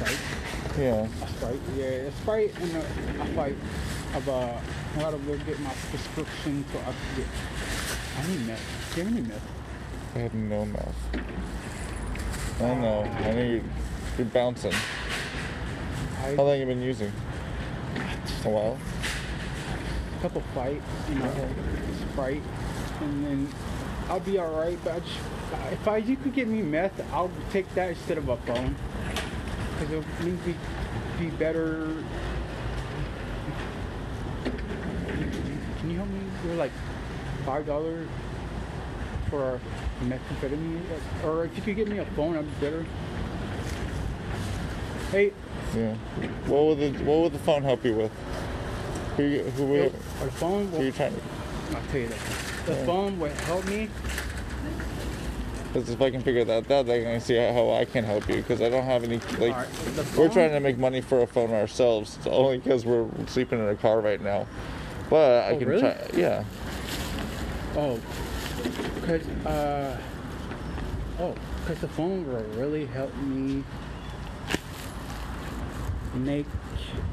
Right. 0.00 0.18
Yeah. 0.76 1.06
A 1.22 1.28
Sprite, 1.28 1.60
yeah, 1.76 1.84
a 1.84 2.12
Sprite 2.12 2.60
and 2.60 2.76
a, 2.76 3.22
a 3.22 3.26
fight 3.36 3.56
of 4.16 4.28
uh, 4.28 4.58
how 4.96 5.12
to 5.12 5.18
go 5.18 5.36
get 5.38 5.60
my 5.60 5.72
prescription 5.90 6.64
so 6.72 6.78
I 6.80 6.86
could 6.86 7.16
get. 7.18 7.26
I 8.18 8.26
need 8.26 8.46
meth. 8.48 8.94
Do 8.94 9.00
you 9.00 9.06
have 9.06 9.16
any 9.16 9.26
meth? 9.28 9.48
I 10.16 10.18
have 10.18 10.34
no 10.34 10.64
mouth. 10.66 10.96
I 12.60 12.74
know. 12.74 13.02
I 13.02 13.30
know 13.32 13.42
you're, 13.42 13.62
you're 14.18 14.26
bouncing. 14.26 14.72
I, 16.22 16.36
How 16.36 16.44
long 16.44 16.58
you 16.60 16.66
been 16.66 16.80
using? 16.80 17.12
Just 18.26 18.44
a 18.44 18.48
while. 18.48 18.78
A 20.18 20.22
couple 20.22 20.40
fights, 20.54 20.84
you 21.08 21.16
know, 21.16 21.48
Sprite, 22.12 22.42
and 23.00 23.26
then 23.26 23.48
I'll 24.08 24.20
be 24.20 24.38
alright. 24.38 24.78
But 24.84 24.94
I 24.94 25.00
just 25.00 25.18
if 25.72 25.88
I 25.88 25.96
you 25.96 26.16
could 26.16 26.32
get 26.32 26.46
me 26.46 26.62
meth, 26.62 26.92
I'll 27.12 27.30
take 27.50 27.72
that 27.74 27.90
instead 27.90 28.18
of 28.18 28.28
a 28.28 28.36
phone. 28.38 28.76
Cause 29.78 29.90
it'll 29.90 30.04
make 30.24 30.46
me 30.46 30.54
be 31.18 31.26
better. 31.30 31.88
Can 35.80 35.90
you 35.90 35.96
help 35.96 36.08
me 36.08 36.20
with 36.44 36.58
like 36.58 36.72
five 37.44 37.66
dollars 37.66 38.08
for 39.28 39.54
a 39.54 40.04
methamphetamine? 40.04 40.82
Or 41.24 41.46
if 41.46 41.56
you 41.56 41.62
could 41.64 41.74
get 41.74 41.88
me 41.88 41.98
a 41.98 42.06
phone, 42.14 42.36
I'd 42.36 42.44
be 42.44 42.64
better. 42.64 42.86
Hey, 45.10 45.32
Yeah. 45.76 45.94
What 46.46 46.64
would 46.64 46.78
the 46.78 47.04
What 47.04 47.20
would 47.22 47.32
the 47.32 47.38
phone 47.38 47.62
help 47.62 47.84
you 47.84 47.94
with? 47.94 48.12
Who 49.16 49.22
Who 49.38 49.50
the 49.50 49.64
would 49.64 49.92
phone. 50.34 50.68
Who 50.68 50.78
Will, 50.78 50.84
you 50.84 50.92
trying 50.92 51.14
to? 51.14 51.20
I'll 51.76 51.82
tell 51.90 52.00
you 52.00 52.08
that. 52.08 52.18
The 52.66 52.72
Yeah. 52.74 52.84
phone 52.86 53.18
would 53.20 53.32
help 53.32 53.66
me. 53.66 53.88
Because 55.72 55.88
if 55.88 56.02
I 56.02 56.10
can 56.10 56.20
figure 56.20 56.44
that 56.44 56.70
out, 56.70 56.86
then 56.86 57.00
I 57.00 57.12
can 57.12 57.20
see 57.20 57.36
how 57.36 57.70
I 57.70 57.86
can 57.86 58.04
help 58.04 58.28
you. 58.28 58.36
Because 58.36 58.60
I 58.60 58.68
don't 58.68 58.84
have 58.84 59.04
any 59.04 59.16
like. 59.38 59.52
Alright, 59.54 59.68
the 59.96 60.20
We're 60.20 60.28
trying 60.28 60.50
to 60.50 60.60
make 60.60 60.76
money 60.76 61.00
for 61.00 61.22
a 61.22 61.26
phone 61.26 61.50
ourselves, 61.52 62.16
it's 62.18 62.26
only 62.26 62.58
because 62.58 62.84
we're 62.84 63.06
sleeping 63.26 63.58
in 63.58 63.68
a 63.68 63.74
car 63.74 64.00
right 64.00 64.20
now. 64.20 64.46
But 65.08 65.44
I 65.44 65.50
Oh, 65.52 65.58
can 65.58 65.68
really? 65.68 65.80
try. 65.80 65.96
Yeah. 66.14 66.44
Oh, 67.74 67.98
cause 69.06 69.26
uh, 69.46 69.96
oh, 71.20 71.34
cause 71.66 71.78
the 71.80 71.88
phone 71.88 72.26
will 72.30 72.44
really 72.60 72.84
help 72.84 73.14
me 73.16 73.64
make 76.14 76.46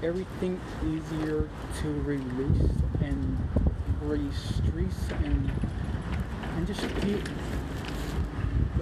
everything 0.04 0.60
easier 0.86 1.48
to 1.82 1.88
release 2.04 2.70
and 3.02 3.38
release 4.02 4.62
and 5.24 5.52
and 6.58 6.68
just 6.68 6.82
keep. 7.02 7.28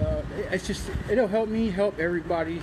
Uh, 0.02 0.22
it- 0.38 0.48
it's 0.54 0.68
just 0.68 0.90
it'll 1.10 1.28
help 1.28 1.50
me 1.50 1.70
help 1.70 2.00
everybody. 2.00 2.62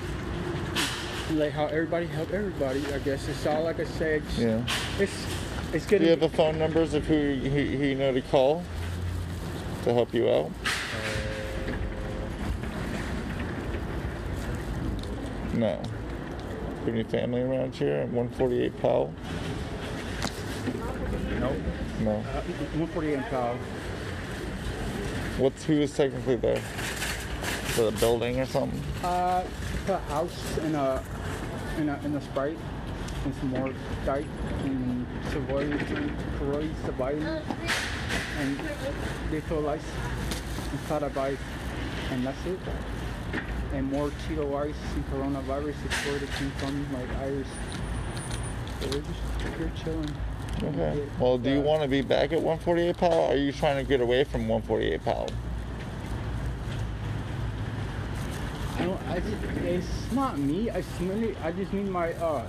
Like 1.32 1.52
how 1.52 1.66
everybody 1.66 2.06
help 2.06 2.32
everybody. 2.32 2.84
I 2.92 2.98
guess 2.98 3.26
it's 3.28 3.46
all 3.46 3.62
like 3.64 3.80
I 3.80 3.84
said. 3.84 4.22
It's, 4.26 4.38
Yeah. 4.38 4.64
It's 4.98 5.26
it's 5.72 5.86
good 5.86 5.98
Do 5.98 6.04
you 6.04 6.10
have 6.10 6.20
the 6.20 6.28
phone 6.28 6.58
numbers 6.58 6.94
of 6.94 7.04
who 7.06 7.34
who 7.34 7.48
who 7.48 7.84
you 7.84 7.94
know 7.94 8.12
to 8.12 8.20
call 8.20 8.62
to 9.84 9.92
help 9.94 10.12
you 10.14 10.28
out? 10.28 10.50
No. 15.54 15.80
Any 16.86 17.02
family 17.02 17.40
around 17.40 17.74
here 17.74 17.94
at 17.94 18.08
148 18.08 18.80
Powell? 18.82 19.14
Nope. 21.40 21.52
No. 22.00 22.10
Uh, 22.10 22.42
148 22.76 23.20
Powell. 23.30 23.56
What's 25.38 25.64
who 25.64 25.80
is 25.80 25.96
technically 25.96 26.36
there? 26.36 26.60
For 27.74 27.90
the 27.90 27.92
building 27.92 28.38
or 28.38 28.46
something? 28.46 28.80
Uh, 29.02 29.44
a 29.88 29.98
house 29.98 30.58
and 30.58 30.76
a 30.76 31.02
and 31.78 31.90
a, 31.90 32.00
and 32.04 32.16
a 32.16 32.20
sprite 32.20 32.58
and 33.24 33.34
some 33.36 33.48
more 33.48 33.72
dike 34.04 34.26
and 34.64 35.06
Savoy 35.30 35.70
Savoy 36.38 36.68
Savoy 36.84 37.40
and 38.38 38.60
they 39.30 39.40
fill 39.40 39.68
ice 39.68 39.82
and 40.70 40.80
Sada 40.88 41.10
ice 41.18 41.38
and 42.10 42.26
that's 42.26 42.46
it. 42.46 42.58
And 43.74 43.90
more 43.90 44.08
Cheeto 44.28 44.54
ice 44.56 44.74
and 44.94 45.04
coronavirus 45.10 45.70
is 45.70 46.06
where 46.06 46.18
they 46.20 46.26
came 46.26 46.50
from, 46.52 46.92
like 46.94 47.10
Irish. 47.18 47.46
So 48.80 48.86
we're 48.86 49.00
just 49.00 49.56
here 49.58 49.72
chilling. 49.82 50.14
Okay. 50.62 50.98
Yeah, 50.98 51.04
Well, 51.18 51.38
do 51.38 51.50
you 51.50 51.58
uh, 51.58 51.62
want 51.62 51.82
to 51.82 51.88
be 51.88 52.00
back 52.00 52.32
at 52.32 52.40
148 52.40 52.96
Powell? 52.96 53.12
Or 53.12 53.32
are 53.32 53.36
you 53.36 53.50
trying 53.50 53.84
to 53.84 53.88
get 53.88 54.00
away 54.00 54.22
from 54.22 54.46
148 54.46 55.04
Powell? 55.04 55.28
I 58.76 58.84
don't. 58.84 59.02
I 59.08 59.18
just, 59.18 59.42
it's 59.64 60.12
not 60.12 60.38
me. 60.38 60.70
I 60.70 60.80
just 60.80 61.00
need. 61.00 61.36
I 61.42 61.50
just 61.50 61.72
need 61.72 61.88
my. 61.88 62.12
Uh, 62.12 62.46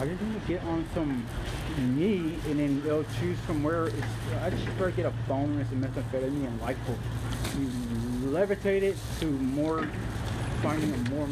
I 0.00 0.06
just 0.06 0.22
need 0.22 0.40
to 0.40 0.48
get 0.48 0.64
on 0.64 0.86
some 0.94 1.26
knee, 1.78 2.38
and 2.46 2.58
then 2.58 2.82
they'll 2.82 3.04
choose 3.20 3.38
from 3.40 3.62
where. 3.62 3.88
It's, 3.88 4.02
I 4.42 4.48
just 4.48 4.64
prefer 4.64 4.90
to 4.90 4.96
get 4.96 5.06
a 5.06 5.12
phone 5.28 5.58
and 5.58 5.68
some 5.68 5.82
methamphetamine 5.82 6.46
and 6.46 6.60
like 6.62 6.78
you 7.58 7.66
levitate 8.30 8.82
it 8.82 8.96
to 9.20 9.26
more 9.26 9.86
finding 10.64 10.94
a 10.94 11.10
more 11.10 11.26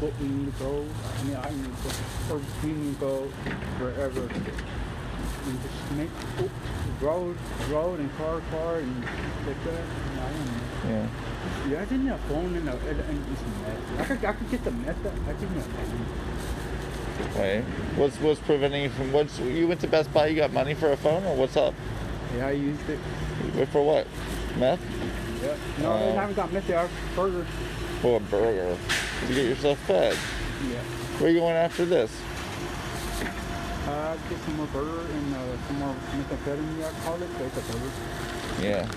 what 0.00 0.12
we 0.20 0.26
need 0.26 0.52
to 0.52 0.58
go. 0.58 0.84
I 0.84 1.22
mean, 1.22 1.36
I 1.36 1.50
need 1.50 1.64
to 1.64 1.82
go, 2.28 2.34
or 2.34 2.40
we 2.62 2.72
need 2.72 2.94
to 2.94 3.00
go 3.00 3.16
wherever. 3.78 4.20
And 4.20 5.62
just 5.62 5.92
make 5.92 6.10
oh, 6.40 6.50
road, 7.00 7.36
road, 7.70 8.00
and 8.00 8.10
car, 8.16 8.40
car, 8.50 8.76
and 8.78 9.00
like 9.46 9.64
that. 9.64 9.84
And 9.84 10.20
I 10.20 10.32
don't 10.32 10.46
know. 10.46 10.88
Yeah. 10.88 11.08
Yeah, 11.70 11.82
I 11.82 11.84
didn't 11.84 12.06
have 12.06 12.18
a 12.18 12.28
phone 12.28 12.56
and, 12.56 12.68
uh, 12.68 12.72
and, 12.72 13.00
and 13.00 13.20
meth. 13.62 14.00
I 14.00 14.04
could, 14.04 14.24
I 14.24 14.32
could 14.32 14.50
get 14.50 14.64
the 14.64 14.70
meth. 14.72 14.96
I 15.06 15.32
didn't 15.34 15.54
have 15.54 15.66
phone. 15.66 17.40
Right. 17.40 17.62
What's 17.96 18.16
what's 18.18 18.40
preventing 18.40 18.82
you 18.82 18.90
from 18.90 19.12
what's 19.12 19.38
you 19.38 19.68
went 19.68 19.80
to 19.82 19.86
Best 19.86 20.12
Buy? 20.12 20.26
You 20.26 20.36
got 20.36 20.52
money 20.52 20.74
for 20.74 20.90
a 20.90 20.96
phone, 20.96 21.24
or 21.24 21.36
what's 21.36 21.56
up? 21.56 21.74
Yeah, 22.36 22.48
I 22.48 22.52
used 22.52 22.88
it. 22.88 22.98
For 23.68 23.84
what? 23.84 24.08
Meth? 24.58 24.80
Yeah. 25.42 25.56
No, 25.80 25.92
Oh. 25.92 26.10
I 26.10 26.14
haven't 26.14 26.34
got 26.34 26.52
meth 26.52 26.68
yet. 26.68 26.90
Burger. 27.14 27.46
Or 28.04 28.18
a 28.18 28.20
burger? 28.20 28.76
To 29.26 29.34
get 29.34 29.46
yourself 29.46 29.78
fed. 29.80 30.16
Yeah. 30.70 30.78
Where 31.18 31.30
are 31.30 31.32
you 31.32 31.40
going 31.40 31.56
after 31.56 31.84
this? 31.86 32.12
Uh, 33.86 34.16
get 34.28 34.38
some 34.40 34.56
more 34.56 34.66
burger 34.66 35.00
and 35.10 35.34
uh, 35.34 35.66
some 35.66 35.78
more 35.78 35.94
methamphetamine. 36.12 36.84
I 36.84 37.04
call 37.04 37.22
it. 37.22 37.28
So 37.38 37.44
it's 37.44 37.56
a 37.56 37.72
burger. 37.72 37.90
Yeah. 38.60 38.88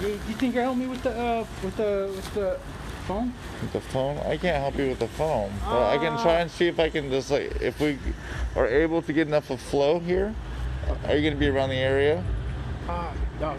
Yeah, 0.00 0.08
do 0.08 0.08
you 0.08 0.34
think 0.34 0.54
you 0.54 0.60
help 0.60 0.76
me 0.76 0.86
with 0.86 1.02
the 1.02 1.10
uh, 1.10 1.46
with 1.62 1.76
the 1.76 2.12
with 2.14 2.34
the 2.34 2.58
phone? 3.06 3.32
With 3.62 3.72
the 3.72 3.80
phone? 3.80 4.18
I 4.18 4.36
can't 4.36 4.56
help 4.56 4.76
you 4.76 4.88
with 4.88 4.98
the 4.98 5.08
phone. 5.08 5.52
But 5.64 5.82
I 5.94 5.98
can 5.98 6.20
try 6.20 6.40
and 6.40 6.50
see 6.50 6.66
if 6.66 6.80
I 6.80 6.90
can 6.90 7.10
just 7.10 7.30
like 7.30 7.60
if 7.60 7.80
we 7.80 7.98
are 8.56 8.66
able 8.66 9.02
to 9.02 9.12
get 9.12 9.28
enough 9.28 9.50
of 9.50 9.60
flow 9.60 9.98
here. 9.98 10.34
Are 11.06 11.16
you 11.16 11.28
gonna 11.28 11.40
be 11.40 11.48
around 11.48 11.70
the 11.70 11.76
area? 11.76 12.22
Uh, 12.88 13.12
no, 13.40 13.56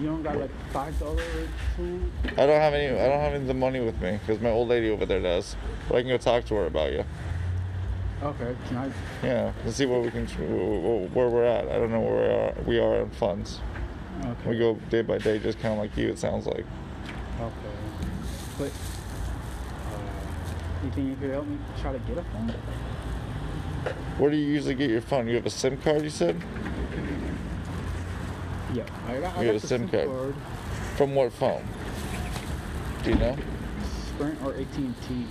you, 0.00 0.06
don't 0.06 0.22
got 0.22 0.36
like 0.36 0.50
five 0.72 0.98
dollar 0.98 1.22
or 1.22 1.48
two. 1.76 2.10
I 2.24 2.46
don't 2.46 2.60
have 2.60 2.74
any. 2.74 2.86
I 2.86 3.08
don't 3.08 3.20
have 3.20 3.32
any 3.32 3.42
of 3.42 3.46
the 3.46 3.54
money 3.54 3.80
with 3.80 4.00
me 4.00 4.18
because 4.24 4.40
my 4.40 4.50
old 4.50 4.68
lady 4.68 4.90
over 4.90 5.06
there 5.06 5.20
does. 5.20 5.56
But 5.88 5.96
I 5.96 6.00
can 6.02 6.10
go 6.10 6.18
talk 6.18 6.44
to 6.46 6.54
her 6.54 6.66
about 6.66 6.92
you. 6.92 7.04
Okay, 8.22 8.56
nice. 8.72 8.92
Yeah, 9.22 9.52
let's 9.64 9.76
see 9.76 9.84
where 9.84 10.00
we 10.00 10.10
can, 10.10 10.26
where 10.26 11.28
we're 11.28 11.44
at. 11.44 11.68
I 11.68 11.78
don't 11.78 11.90
know 11.90 12.00
where 12.00 12.14
we 12.14 12.34
are. 12.34 12.54
We 12.66 12.78
are 12.78 13.02
in 13.02 13.10
funds. 13.10 13.60
Okay. 14.24 14.50
We 14.50 14.58
go 14.58 14.74
day 14.88 15.02
by 15.02 15.18
day, 15.18 15.38
just 15.38 15.60
kind 15.60 15.74
of 15.74 15.78
like 15.78 15.96
you. 15.96 16.08
It 16.08 16.18
sounds 16.18 16.46
like. 16.46 16.64
Okay. 17.40 17.52
But 18.58 18.66
uh, 18.66 20.00
you 20.84 20.90
think 20.92 21.10
you 21.10 21.16
could 21.16 21.30
help 21.30 21.46
me 21.46 21.58
try 21.80 21.92
to 21.92 21.98
get 21.98 22.16
a 22.16 22.22
phone? 22.22 22.54
Where 24.18 24.30
do 24.30 24.36
you 24.36 24.46
usually 24.46 24.74
get 24.74 24.90
your 24.90 25.02
phone? 25.02 25.28
You 25.28 25.34
have 25.36 25.46
a 25.46 25.50
SIM 25.50 25.76
card, 25.76 26.02
you 26.02 26.10
said. 26.10 26.40
Yeah, 28.76 28.84
I 29.08 29.20
got, 29.20 29.36
I 29.38 29.40
You 29.40 29.46
got 29.46 29.56
a 29.56 29.60
the 29.60 29.66
SIM 29.66 29.88
SIM 29.88 29.88
card. 29.88 30.08
card. 30.08 30.34
From 30.96 31.14
what 31.14 31.32
phone? 31.32 31.66
Do 33.02 33.08
you 33.10 33.16
know? 33.16 33.34
Sprint 34.08 34.42
or 34.42 34.52
AT&T. 34.52 35.26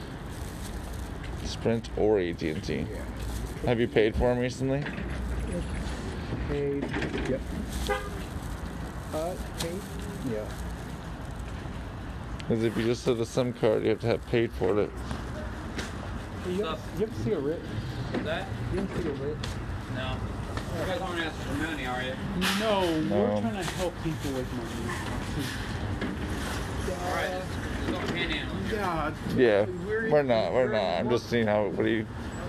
Sprint 1.43 1.89
or 1.95 2.19
AT&T. 2.19 2.47
Yeah. 2.49 2.85
Have 3.67 3.79
you 3.79 3.87
paid 3.87 4.15
for 4.15 4.29
them 4.29 4.39
recently? 4.39 4.83
Paid. 6.49 6.89
Yep. 7.29 7.41
Uh, 9.13 9.33
paid. 9.59 9.81
Yeah. 10.31 10.43
Because 12.39 12.63
if 12.63 12.75
you 12.75 12.83
just 12.83 13.05
have 13.05 13.19
a 13.19 13.25
SIM 13.27 13.53
card, 13.53 13.83
you 13.83 13.89
have 13.89 13.99
to 13.99 14.07
have 14.07 14.25
paid 14.25 14.51
for 14.53 14.79
it. 14.79 14.89
You 16.49 16.57
Sup? 16.57 16.79
have, 16.79 16.99
you 16.99 17.05
have 17.05 17.15
to 17.15 17.23
see 17.23 17.31
a 17.33 17.39
writ. 17.39 17.61
That? 18.23 18.47
You 18.73 18.79
have 18.79 18.95
to 18.95 19.03
see 19.03 19.09
a 19.09 19.13
writ. 19.13 19.37
No. 19.93 20.17
You 20.77 20.85
guys 20.85 21.01
aren't 21.01 21.19
asking 21.21 21.45
for 21.45 21.53
money, 21.63 21.85
are 21.85 22.01
you? 22.03 22.13
No, 22.59 22.99
No. 23.01 23.15
we're 23.33 23.41
trying 23.41 23.53
to 23.63 23.71
help 23.71 23.93
people 24.03 24.31
with 24.31 24.53
money. 24.53 24.69
Alright, 27.05 27.31
let's, 27.31 27.45
let's 27.91 28.11
panhandling. 28.11 28.71
Yeah. 28.71 29.11
Yeah, 29.35 29.65
We're- 29.85 30.11
we're 30.11 30.23
not. 30.23 30.51
We're 30.53 30.65
we're- 30.65 30.73
not. 30.77 30.99
I'm 30.99 31.09
just 31.09 31.29
seeing 31.29 31.47
how 31.47 31.67
what 31.69 31.85
he, 31.85 32.01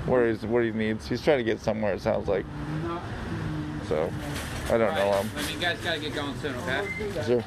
where 0.06 0.28
he's 0.28 0.42
what 0.44 0.64
he 0.64 0.70
needs. 0.72 1.06
He's 1.08 1.22
trying 1.22 1.38
to 1.38 1.44
get 1.44 1.60
somewhere. 1.60 1.94
It 1.94 2.00
sounds 2.00 2.28
like. 2.28 2.44
So, 3.88 4.10
I 4.70 4.78
don't 4.78 4.94
know 4.96 5.12
him. 5.12 5.30
I 5.36 5.42
mean, 5.42 5.50
you 5.54 5.60
guys 5.60 5.78
gotta 5.84 6.00
get 6.00 6.12
going 6.14 6.34
soon, 6.40 6.56
okay? 6.56 6.84
Sure. 7.24 7.44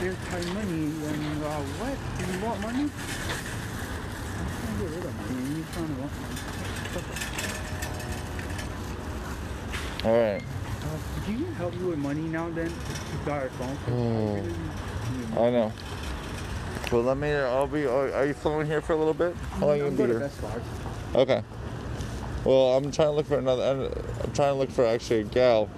Anti-money 0.00 0.84
and 1.06 1.44
uh, 1.44 1.60
what? 1.78 1.98
Do 2.18 2.32
you 2.32 2.40
want 2.44 2.60
money? 2.62 2.84
I'm 2.84 2.90
trying 4.64 4.78
to 4.78 4.84
get 4.84 4.90
rid 4.96 5.04
of 5.04 5.12
money. 5.20 5.56
You're 5.56 5.68
trying 5.74 5.88
to 5.88 6.00
want 6.00 6.12
money. 6.22 6.40
All 10.04 10.12
right. 10.12 10.42
Uh, 10.42 11.26
do 11.26 11.32
you 11.32 11.46
help 11.56 11.74
you 11.74 11.86
with 11.86 11.98
money 11.98 12.20
now 12.22 12.50
then? 12.50 12.70
You 12.70 13.18
got 13.24 13.46
a 13.46 13.50
phone? 13.50 13.76
Oh. 13.88 15.42
I 15.42 15.50
know. 15.50 15.72
Well, 16.92 17.02
let 17.02 17.16
me. 17.16 17.32
I'll 17.32 17.66
be. 17.66 17.86
Are 17.86 18.26
you 18.26 18.34
flowing 18.34 18.66
here 18.66 18.80
for 18.80 18.92
a 18.92 18.96
little 18.96 19.14
bit? 19.14 19.34
How 19.34 19.66
long 19.66 19.78
you 19.78 19.84
gonna 19.84 19.96
be 19.96 20.04
here? 20.04 20.30
Okay. 21.14 21.42
Well, 22.44 22.76
I'm 22.76 22.92
trying 22.92 23.08
to 23.08 23.12
look 23.12 23.26
for 23.26 23.38
another. 23.38 23.90
I'm 24.22 24.32
trying 24.32 24.52
to 24.52 24.58
look 24.58 24.70
for 24.70 24.84
actually 24.84 25.20
a 25.20 25.24
gal. 25.24 25.70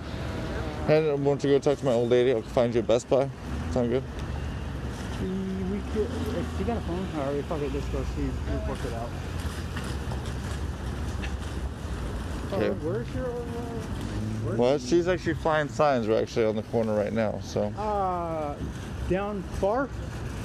And 0.88 1.10
I 1.10 1.14
want 1.14 1.40
to 1.42 1.48
go 1.48 1.58
talk 1.58 1.78
to 1.78 1.84
my 1.84 1.92
old 1.92 2.10
lady. 2.10 2.32
I'll 2.32 2.42
find 2.42 2.74
you 2.74 2.80
a 2.80 2.82
Best 2.82 3.08
Buy. 3.08 3.30
Sound 3.72 3.90
good? 3.90 4.02
get, 5.96 6.10
if 6.10 6.58
you 6.58 6.64
got 6.64 6.76
a 6.76 6.80
phone, 6.82 7.06
alright, 7.16 7.44
fuck 7.44 7.60
it, 7.62 7.72
let's 7.72 7.86
go 7.88 8.04
see, 8.14 8.28
we'll 8.48 8.68
work 8.68 8.84
it 8.84 8.92
out. 8.92 9.10
Okay. 12.52 12.68
Uh, 12.68 12.74
where's 12.84 13.08
your, 13.14 13.26
uh, 13.26 14.05
where's 14.46 14.58
Well, 14.58 14.78
she's 14.78 15.08
actually 15.08 15.34
flying 15.34 15.68
signs. 15.68 16.06
We're 16.08 16.20
actually 16.20 16.46
on 16.46 16.56
the 16.56 16.62
corner 16.64 16.94
right 16.94 17.12
now. 17.12 17.40
So 17.42 17.64
Uh, 17.78 18.54
down 19.10 19.42
far? 19.60 19.88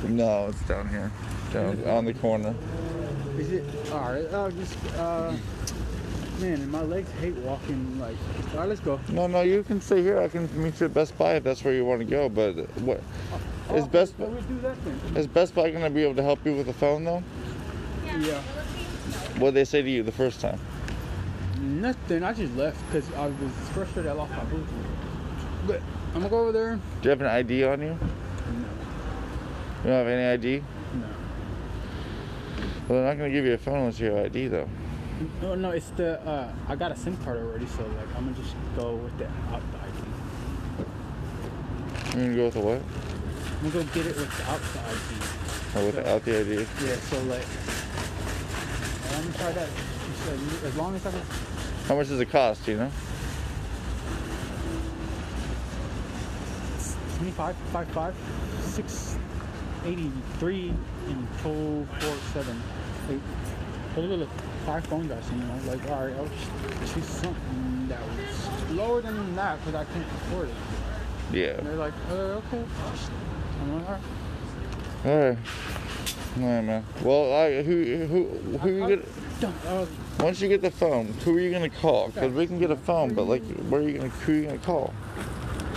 no, 0.08 0.48
it's 0.48 0.62
down 0.64 0.90
here, 0.90 1.12
down 1.54 1.82
on 1.88 2.06
the 2.06 2.14
corner. 2.14 2.54
Is 3.38 3.52
it? 3.52 3.64
Alright, 3.92 4.26
uh, 4.34 4.50
just, 4.52 4.76
uh, 4.98 5.34
man, 6.40 6.70
my 6.70 6.82
legs 6.82 7.10
hate 7.22 7.36
walking, 7.38 8.00
like, 8.00 8.16
alright, 8.54 8.70
let's 8.70 8.82
go. 8.82 9.00
No, 9.10 9.28
no, 9.28 9.42
you 9.42 9.64
can 9.64 9.80
stay 9.82 10.02
here. 10.02 10.20
I 10.20 10.28
can 10.28 10.50
meet 10.62 10.80
you 10.80 10.88
at 10.88 10.94
Best 10.94 11.18
Buy 11.18 11.36
if 11.36 11.44
that's 11.44 11.64
where 11.64 11.74
you 11.74 11.86
want 11.86 12.00
to 12.02 12.06
go. 12.06 12.28
But 12.30 12.56
what 12.82 12.98
is 13.74 13.84
Oh, 13.84 13.88
Best 13.88 14.20
Let 14.20 14.34
me 14.34 14.42
do 14.48 14.60
that 14.62 14.76
then. 14.84 15.18
is 15.18 15.28
Best 15.28 15.56
Buy 15.56 15.72
gonna 15.72 15.90
be 15.90 16.04
able 16.04 16.16
to 16.16 16.24
help 16.24 16.46
you 16.46 16.56
with 16.56 16.68
the 16.68 16.74
phone 16.74 17.04
though? 17.06 17.24
Yeah. 18.20 18.42
What 19.38 19.52
did 19.52 19.54
they 19.56 19.66
say 19.66 19.82
to 19.82 19.90
you 19.90 20.04
the 20.04 20.12
first 20.12 20.42
time? 20.42 20.60
Nothing, 21.62 22.24
I 22.24 22.34
just 22.34 22.56
left 22.56 22.84
because 22.88 23.12
I 23.14 23.28
was 23.28 23.52
frustrated 23.72 24.10
I 24.12 24.16
lost 24.16 24.32
my 24.32 24.40
Bluetooth. 24.46 24.66
But 25.68 25.80
I'm 26.16 26.22
gonna 26.22 26.30
go 26.30 26.40
over 26.40 26.52
there. 26.52 26.76
Do 26.76 26.82
you 27.04 27.10
have 27.12 27.22
an 27.22 27.28
ID 27.28 27.64
on 27.66 27.82
you? 27.82 27.88
No, 27.90 27.94
You 27.94 29.84
don't 29.84 29.94
have 29.94 30.08
any 30.08 30.28
ID? 30.28 30.64
no. 30.96 31.06
Well, 32.88 33.00
they're 33.00 33.06
not 33.06 33.18
gonna 33.18 33.30
give 33.30 33.46
you 33.46 33.54
a 33.54 33.58
phone 33.60 33.78
unless 33.78 34.00
you 34.00 34.08
have 34.12 34.26
ID 34.26 34.48
though. 34.48 34.68
No, 35.44 35.54
no, 35.54 35.70
it's 35.70 35.90
the, 35.92 36.20
uh, 36.28 36.52
I 36.68 36.76
got 36.76 36.92
a 36.92 36.96
SIM 36.96 37.16
card 37.18 37.38
already, 37.38 37.68
so, 37.68 37.84
like, 37.84 38.16
I'm 38.18 38.26
gonna 38.26 38.38
just 38.44 38.56
go 38.76 38.96
with 38.96 39.16
the 39.20 39.28
out 39.54 39.62
the 39.72 39.78
ID. 39.78 39.94
You're 42.18 42.26
gonna 42.26 42.36
go 42.38 42.46
with 42.46 42.54
the 42.56 42.60
what? 42.62 42.82
I'm 43.62 43.70
gonna 43.70 43.86
go 43.86 43.94
get 43.94 44.08
it 44.08 44.16
without 44.18 44.60
the 44.74 44.80
ID. 44.80 45.16
Or 45.76 45.86
without 45.86 46.26
the 46.26 46.40
ID? 46.40 46.54
Yeah, 46.84 46.96
so, 46.96 47.22
like, 47.26 47.46
I'm 49.14 49.22
gonna 49.26 49.38
try 49.38 49.52
that. 49.52 49.70
As 50.64 50.76
long 50.76 50.96
as 50.96 51.06
I 51.06 51.12
can. 51.12 51.22
How 51.88 51.96
much 51.96 52.08
does 52.08 52.20
it 52.20 52.30
cost? 52.30 52.68
You 52.68 52.78
know? 52.78 52.92
25, 57.18 57.56
55, 57.56 58.16
683, 58.62 60.70
and 60.70 61.28
247. 61.44 62.62
Eight. 63.10 63.20
So 63.94 64.02
look, 64.02 64.20
look, 64.22 64.30
five 64.66 64.86
phone 64.88 65.08
guys, 65.08 65.24
you 65.32 65.38
know, 65.38 65.60
like, 65.68 65.86
alright, 65.90 66.16
I'll 66.16 66.28
just 66.28 66.94
choose 66.94 67.06
something 67.06 67.88
that 67.90 68.00
was 68.02 68.72
lower 68.72 69.02
than 69.02 69.36
that 69.36 69.60
because 69.60 69.76
I 69.76 69.86
can't 69.94 70.06
afford 70.06 70.50
it. 70.50 70.56
Yeah. 71.32 71.58
And 71.58 71.68
they're 71.68 71.76
like, 71.76 71.94
uh, 72.10 72.14
okay. 72.14 72.64
I'm 73.62 73.76
like, 73.76 73.86
alright. 73.86 74.02
All 75.06 75.18
right. 75.18 75.38
All 76.38 76.44
right, 76.44 76.62
man. 76.62 76.86
Well, 77.04 77.34
I, 77.34 77.62
who 77.64 78.06
who 78.06 78.28
who 78.60 78.70
you 78.70 78.88
get? 78.88 79.06
Done. 79.42 79.54
Once 80.20 80.40
you 80.42 80.48
get 80.48 80.62
the 80.62 80.70
phone, 80.72 81.08
who 81.24 81.36
are 81.38 81.40
you 81.40 81.52
gonna 81.52 81.70
call? 81.70 82.10
Because 82.10 82.32
we 82.34 82.46
can 82.46 82.60
get 82.60 82.70
a 82.72 82.76
phone, 82.76 83.14
but 83.14 83.24
like, 83.24 83.44
where 83.70 83.82
are 83.82 83.84
you 83.84 83.98
gonna 83.98 84.10
who 84.10 84.34
are 84.34 84.36
you 84.36 84.46
gonna 84.46 84.58
call? 84.60 84.94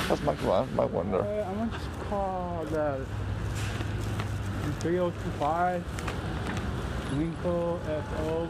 That's 0.09 0.23
my 0.23 0.35
my 0.75 0.85
wonder. 0.85 1.21
uh, 1.23 1.45
I'm 1.49 1.57
gonna 1.57 1.71
just 1.73 1.89
call 2.11 2.65
the 2.71 3.05
3025 4.81 5.83
Winkle 7.17 7.81
FO. 7.87 8.49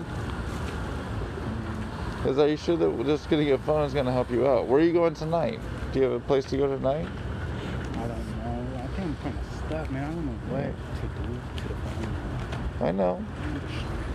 Is 2.29 2.37
that 2.37 2.49
you 2.51 2.57
sure 2.57 2.77
that 2.77 3.07
just 3.07 3.29
getting 3.29 3.53
a 3.53 3.59
phone 3.59 3.85
is 3.85 3.95
gonna 3.95 4.11
help 4.13 4.31
you 4.31 4.49
out? 4.49 4.67
Where 4.67 4.81
are 4.81 4.85
you 4.85 4.93
going 4.93 5.15
tonight? 5.15 5.61
Do 5.93 6.01
you 6.01 6.07
have 6.07 6.15
a 6.15 6.21
place 6.21 6.45
to 6.47 6.57
go 6.57 6.67
tonight? 6.67 7.07
I 7.07 8.07
don't 8.07 8.09
know. 8.09 8.79
I 8.83 8.87
think 8.89 8.99
I'm 8.99 9.17
kind 9.23 9.39
of 9.39 9.45
stuck, 9.67 9.91
man. 9.93 10.05
I 10.05 10.15
don't 10.15 10.27
know 10.27 10.33
what 10.51 10.75
to 10.97 11.07
do 11.23 11.29
to 11.63 11.69
the 11.69 11.75
phone. 11.75 12.89
I 12.89 12.91
know. 12.93 13.25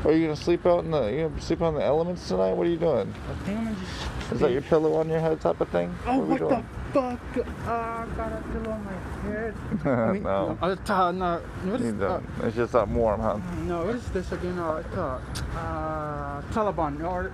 Are 0.06 0.14
you 0.14 0.24
gonna 0.28 0.36
sleep 0.36 0.66
out 0.66 0.86
in 0.86 0.92
the? 0.92 1.08
You 1.08 1.28
gonna 1.28 1.42
sleep 1.42 1.62
on 1.62 1.76
the 1.76 1.84
elements 1.84 2.26
tonight? 2.28 2.54
What 2.54 2.68
are 2.68 2.70
you 2.70 2.78
doing? 2.78 3.14
I 3.30 3.34
think 3.44 3.58
I'm 3.58 3.66
gonna 3.66 3.76
just. 3.76 4.32
Is 4.32 4.40
that 4.40 4.52
your 4.52 4.62
pillow 4.62 4.96
on 4.96 5.10
your 5.10 5.20
head 5.20 5.42
type 5.42 5.60
of 5.60 5.68
thing? 5.70 5.94
Oh, 6.06 6.22
are 6.22 6.26
we 6.26 6.40
what 6.40 6.50
the 6.50 6.64
fuck? 6.94 7.48
Uh, 7.68 7.72
I 7.72 8.08
got 8.16 8.32
a 8.32 8.42
pillow 8.54 8.72
on 8.72 8.86
my 8.86 9.30
head. 9.30 9.56
I 9.86 10.12
mean, 10.14 10.24
no, 10.24 10.58
Uh, 10.62 10.76
uh, 10.88 11.12
no, 11.12 11.42
what 11.66 11.82
you 11.82 11.88
is, 11.88 12.02
uh. 12.02 12.22
It's 12.44 12.56
just 12.56 12.74
not 12.74 12.88
warm, 12.88 13.20
huh? 13.20 13.40
no, 13.64 13.86
what 13.86 13.96
is 13.96 14.08
this 14.12 14.32
again? 14.32 14.58
Uh, 14.58 14.84
it's, 14.86 14.96
uh, 14.98 15.20
uh, 15.58 16.42
Taliban. 16.54 17.04
Or, 17.04 17.34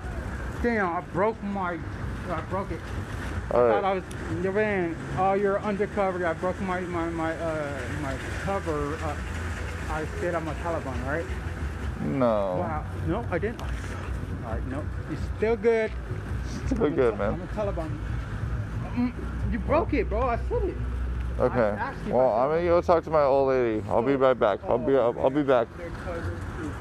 damn, 0.64 0.88
I 0.88 1.02
broke 1.14 1.42
my. 1.44 1.78
I 2.32 2.42
broke 2.50 2.72
it. 2.72 2.80
All 3.52 3.64
I 3.64 3.70
thought 3.74 3.84
I 3.84 3.94
was. 3.94 4.04
You're 4.44 4.60
in. 4.60 4.96
Oh, 5.20 5.34
you're 5.34 5.60
undercover. 5.60 6.26
I 6.26 6.34
broke 6.34 6.60
my 6.62 6.80
my 6.80 7.10
my 7.10 7.34
uh 7.36 7.80
my 8.02 8.16
cover. 8.42 8.96
Uh, 8.96 9.16
I 9.92 10.06
said 10.20 10.34
I'm 10.34 10.48
a 10.48 10.54
Taliban, 10.56 11.06
right? 11.06 11.26
No. 12.02 12.58
Wow. 12.60 12.86
No, 13.08 13.26
I 13.32 13.40
didn't. 13.40 13.62
All 13.62 14.52
right, 14.52 14.68
no, 14.68 14.84
it's 15.12 15.22
still 15.38 15.56
good. 15.56 15.92
Still 16.68 16.90
good, 16.90 17.18
man. 17.18 17.34
I'm 17.34 17.42
a 17.42 17.48
Taliban. 17.48 17.90
Mm, 18.94 19.14
You 19.52 19.60
broke 19.60 19.94
it, 19.94 20.10
bro. 20.10 20.22
I 20.22 20.38
said 20.50 20.64
it. 20.64 20.78
Okay. 21.40 21.78
Well, 22.08 22.32
I'm 22.32 22.50
gonna 22.50 22.64
go 22.64 22.82
talk 22.82 23.04
to 23.04 23.10
my 23.10 23.24
old 23.24 23.50
lady. 23.50 23.84
I'll 23.90 24.02
be 24.02 24.16
right 24.16 24.38
back. 24.40 24.60
I'll 24.68 24.78
be 24.78 24.96
I'll, 24.96 25.16
I'll 25.20 25.30
be 25.30 25.44
back. 25.44 25.68
Their 25.78 25.90
cover 25.90 26.32
is 26.62 26.72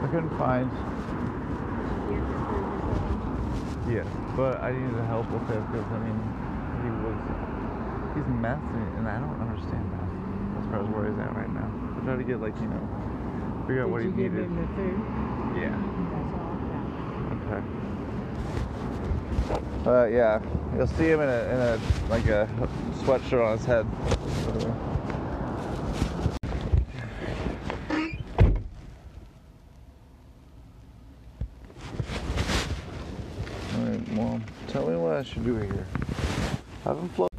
I 0.00 0.06
couldn't 0.10 0.38
find. 0.38 0.70
Yeah, 3.92 4.04
but 4.36 4.60
I 4.62 4.72
needed 4.72 5.04
help 5.04 5.30
with 5.30 5.50
it 5.50 5.57
because 5.70 5.86
I 5.92 5.98
mean, 6.00 6.18
he 6.82 6.88
was 7.04 7.18
he's 8.14 8.26
messing, 8.40 8.88
and 8.98 9.08
I 9.08 9.18
don't 9.20 9.40
understand 9.40 9.84
that 9.92 10.08
as 10.60 10.64
far 10.70 10.80
as 10.82 10.88
where 10.88 11.08
he's 11.10 11.18
at 11.18 11.34
right 11.36 11.52
now. 11.52 11.68
I 11.96 12.04
try 12.04 12.16
to 12.16 12.24
get 12.24 12.40
like 12.40 12.56
you 12.60 12.68
know, 12.68 12.80
figure 13.66 13.82
out 13.84 13.90
what 13.90 14.02
he 14.02 14.08
Did 14.08 14.16
you 14.16 14.22
give 14.24 14.32
needed. 14.32 14.46
him 14.48 14.56
the 14.56 14.66
food? 14.76 14.98
Yeah. 15.60 15.76
That's 16.08 16.32
all. 16.34 16.48
Okay. 17.52 17.62
Uh, 19.86 20.04
yeah, 20.06 20.40
you'll 20.76 20.86
see 20.86 21.08
him 21.08 21.20
in 21.20 21.28
a 21.28 21.40
in 21.52 21.60
a 21.60 21.78
like 22.10 22.26
a 22.26 22.48
sweatshirt 23.04 23.44
on 23.44 23.56
his 23.56 23.66
head. 23.66 23.86
All 33.76 33.84
right, 33.84 34.08
well, 34.14 34.40
tell 34.68 34.86
me 34.86 34.96
what 34.96 35.12
I 35.16 35.22
should 35.38 35.46
do 35.46 35.56
here. 35.56 35.86
Have 36.84 36.98
him 36.98 37.08
float. 37.10 37.30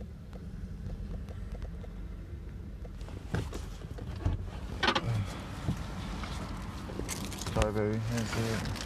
Sorry, 7.53 7.71
baby. 7.73 7.99
Here's 8.11 8.31
the- 8.31 8.79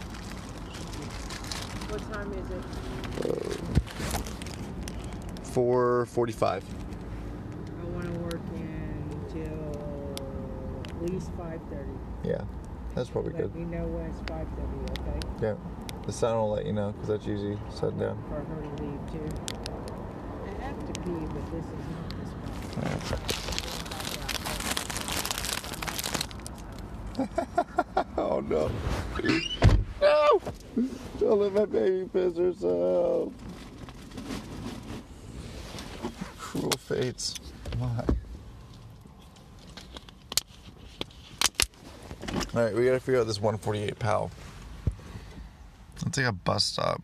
What 1.90 2.02
time 2.12 2.32
is 2.32 2.50
it? 2.50 2.64
445. 5.44 6.64
I 7.78 7.84
want 7.94 8.12
to 8.12 8.18
work 8.20 8.40
until 8.56 9.76
at 10.88 11.02
least 11.12 11.30
5.30. 11.36 11.92
Yeah, 12.24 12.42
that's 12.96 13.10
probably 13.10 13.32
good. 13.32 13.42
Let 13.42 13.54
me 13.54 13.64
know 13.64 13.86
when 13.86 14.06
it's 14.06 14.20
5.30, 14.22 14.82
okay? 15.00 15.20
Yeah, 15.40 15.54
the 16.06 16.12
sun 16.12 16.36
will 16.36 16.50
let 16.50 16.66
you 16.66 16.72
know 16.72 16.92
because 16.92 17.08
that's 17.08 17.26
usually 17.26 17.58
set 17.70 17.98
down. 17.98 18.22
For 18.28 18.34
her 18.34 18.62
to 18.62 18.68
leave 18.82 19.00
too. 19.10 19.28
I 20.44 20.48
have 20.64 20.78
to 20.78 21.00
pee, 21.00 21.26
but 21.32 21.44
this 21.50 21.64
is 21.64 21.72
not 21.90 22.08
the 22.10 22.26
spot. 23.06 23.40
Oh 28.16 28.40
no! 28.40 28.70
no! 30.00 30.40
Don't 31.20 31.40
let 31.40 31.52
my 31.52 31.64
baby 31.66 32.08
piss 32.12 32.36
herself. 32.36 33.32
Cruel 36.38 36.70
fates. 36.78 37.34
Why? 37.78 38.04
All 42.54 42.62
right, 42.62 42.74
we 42.74 42.84
gotta 42.84 43.00
figure 43.00 43.20
out 43.20 43.26
this 43.26 43.40
148 43.40 43.98
Powell. 43.98 44.30
Let's 46.16 46.28
take 46.28 46.28
a 46.28 46.44
bus 46.44 46.62
stop. 46.62 47.02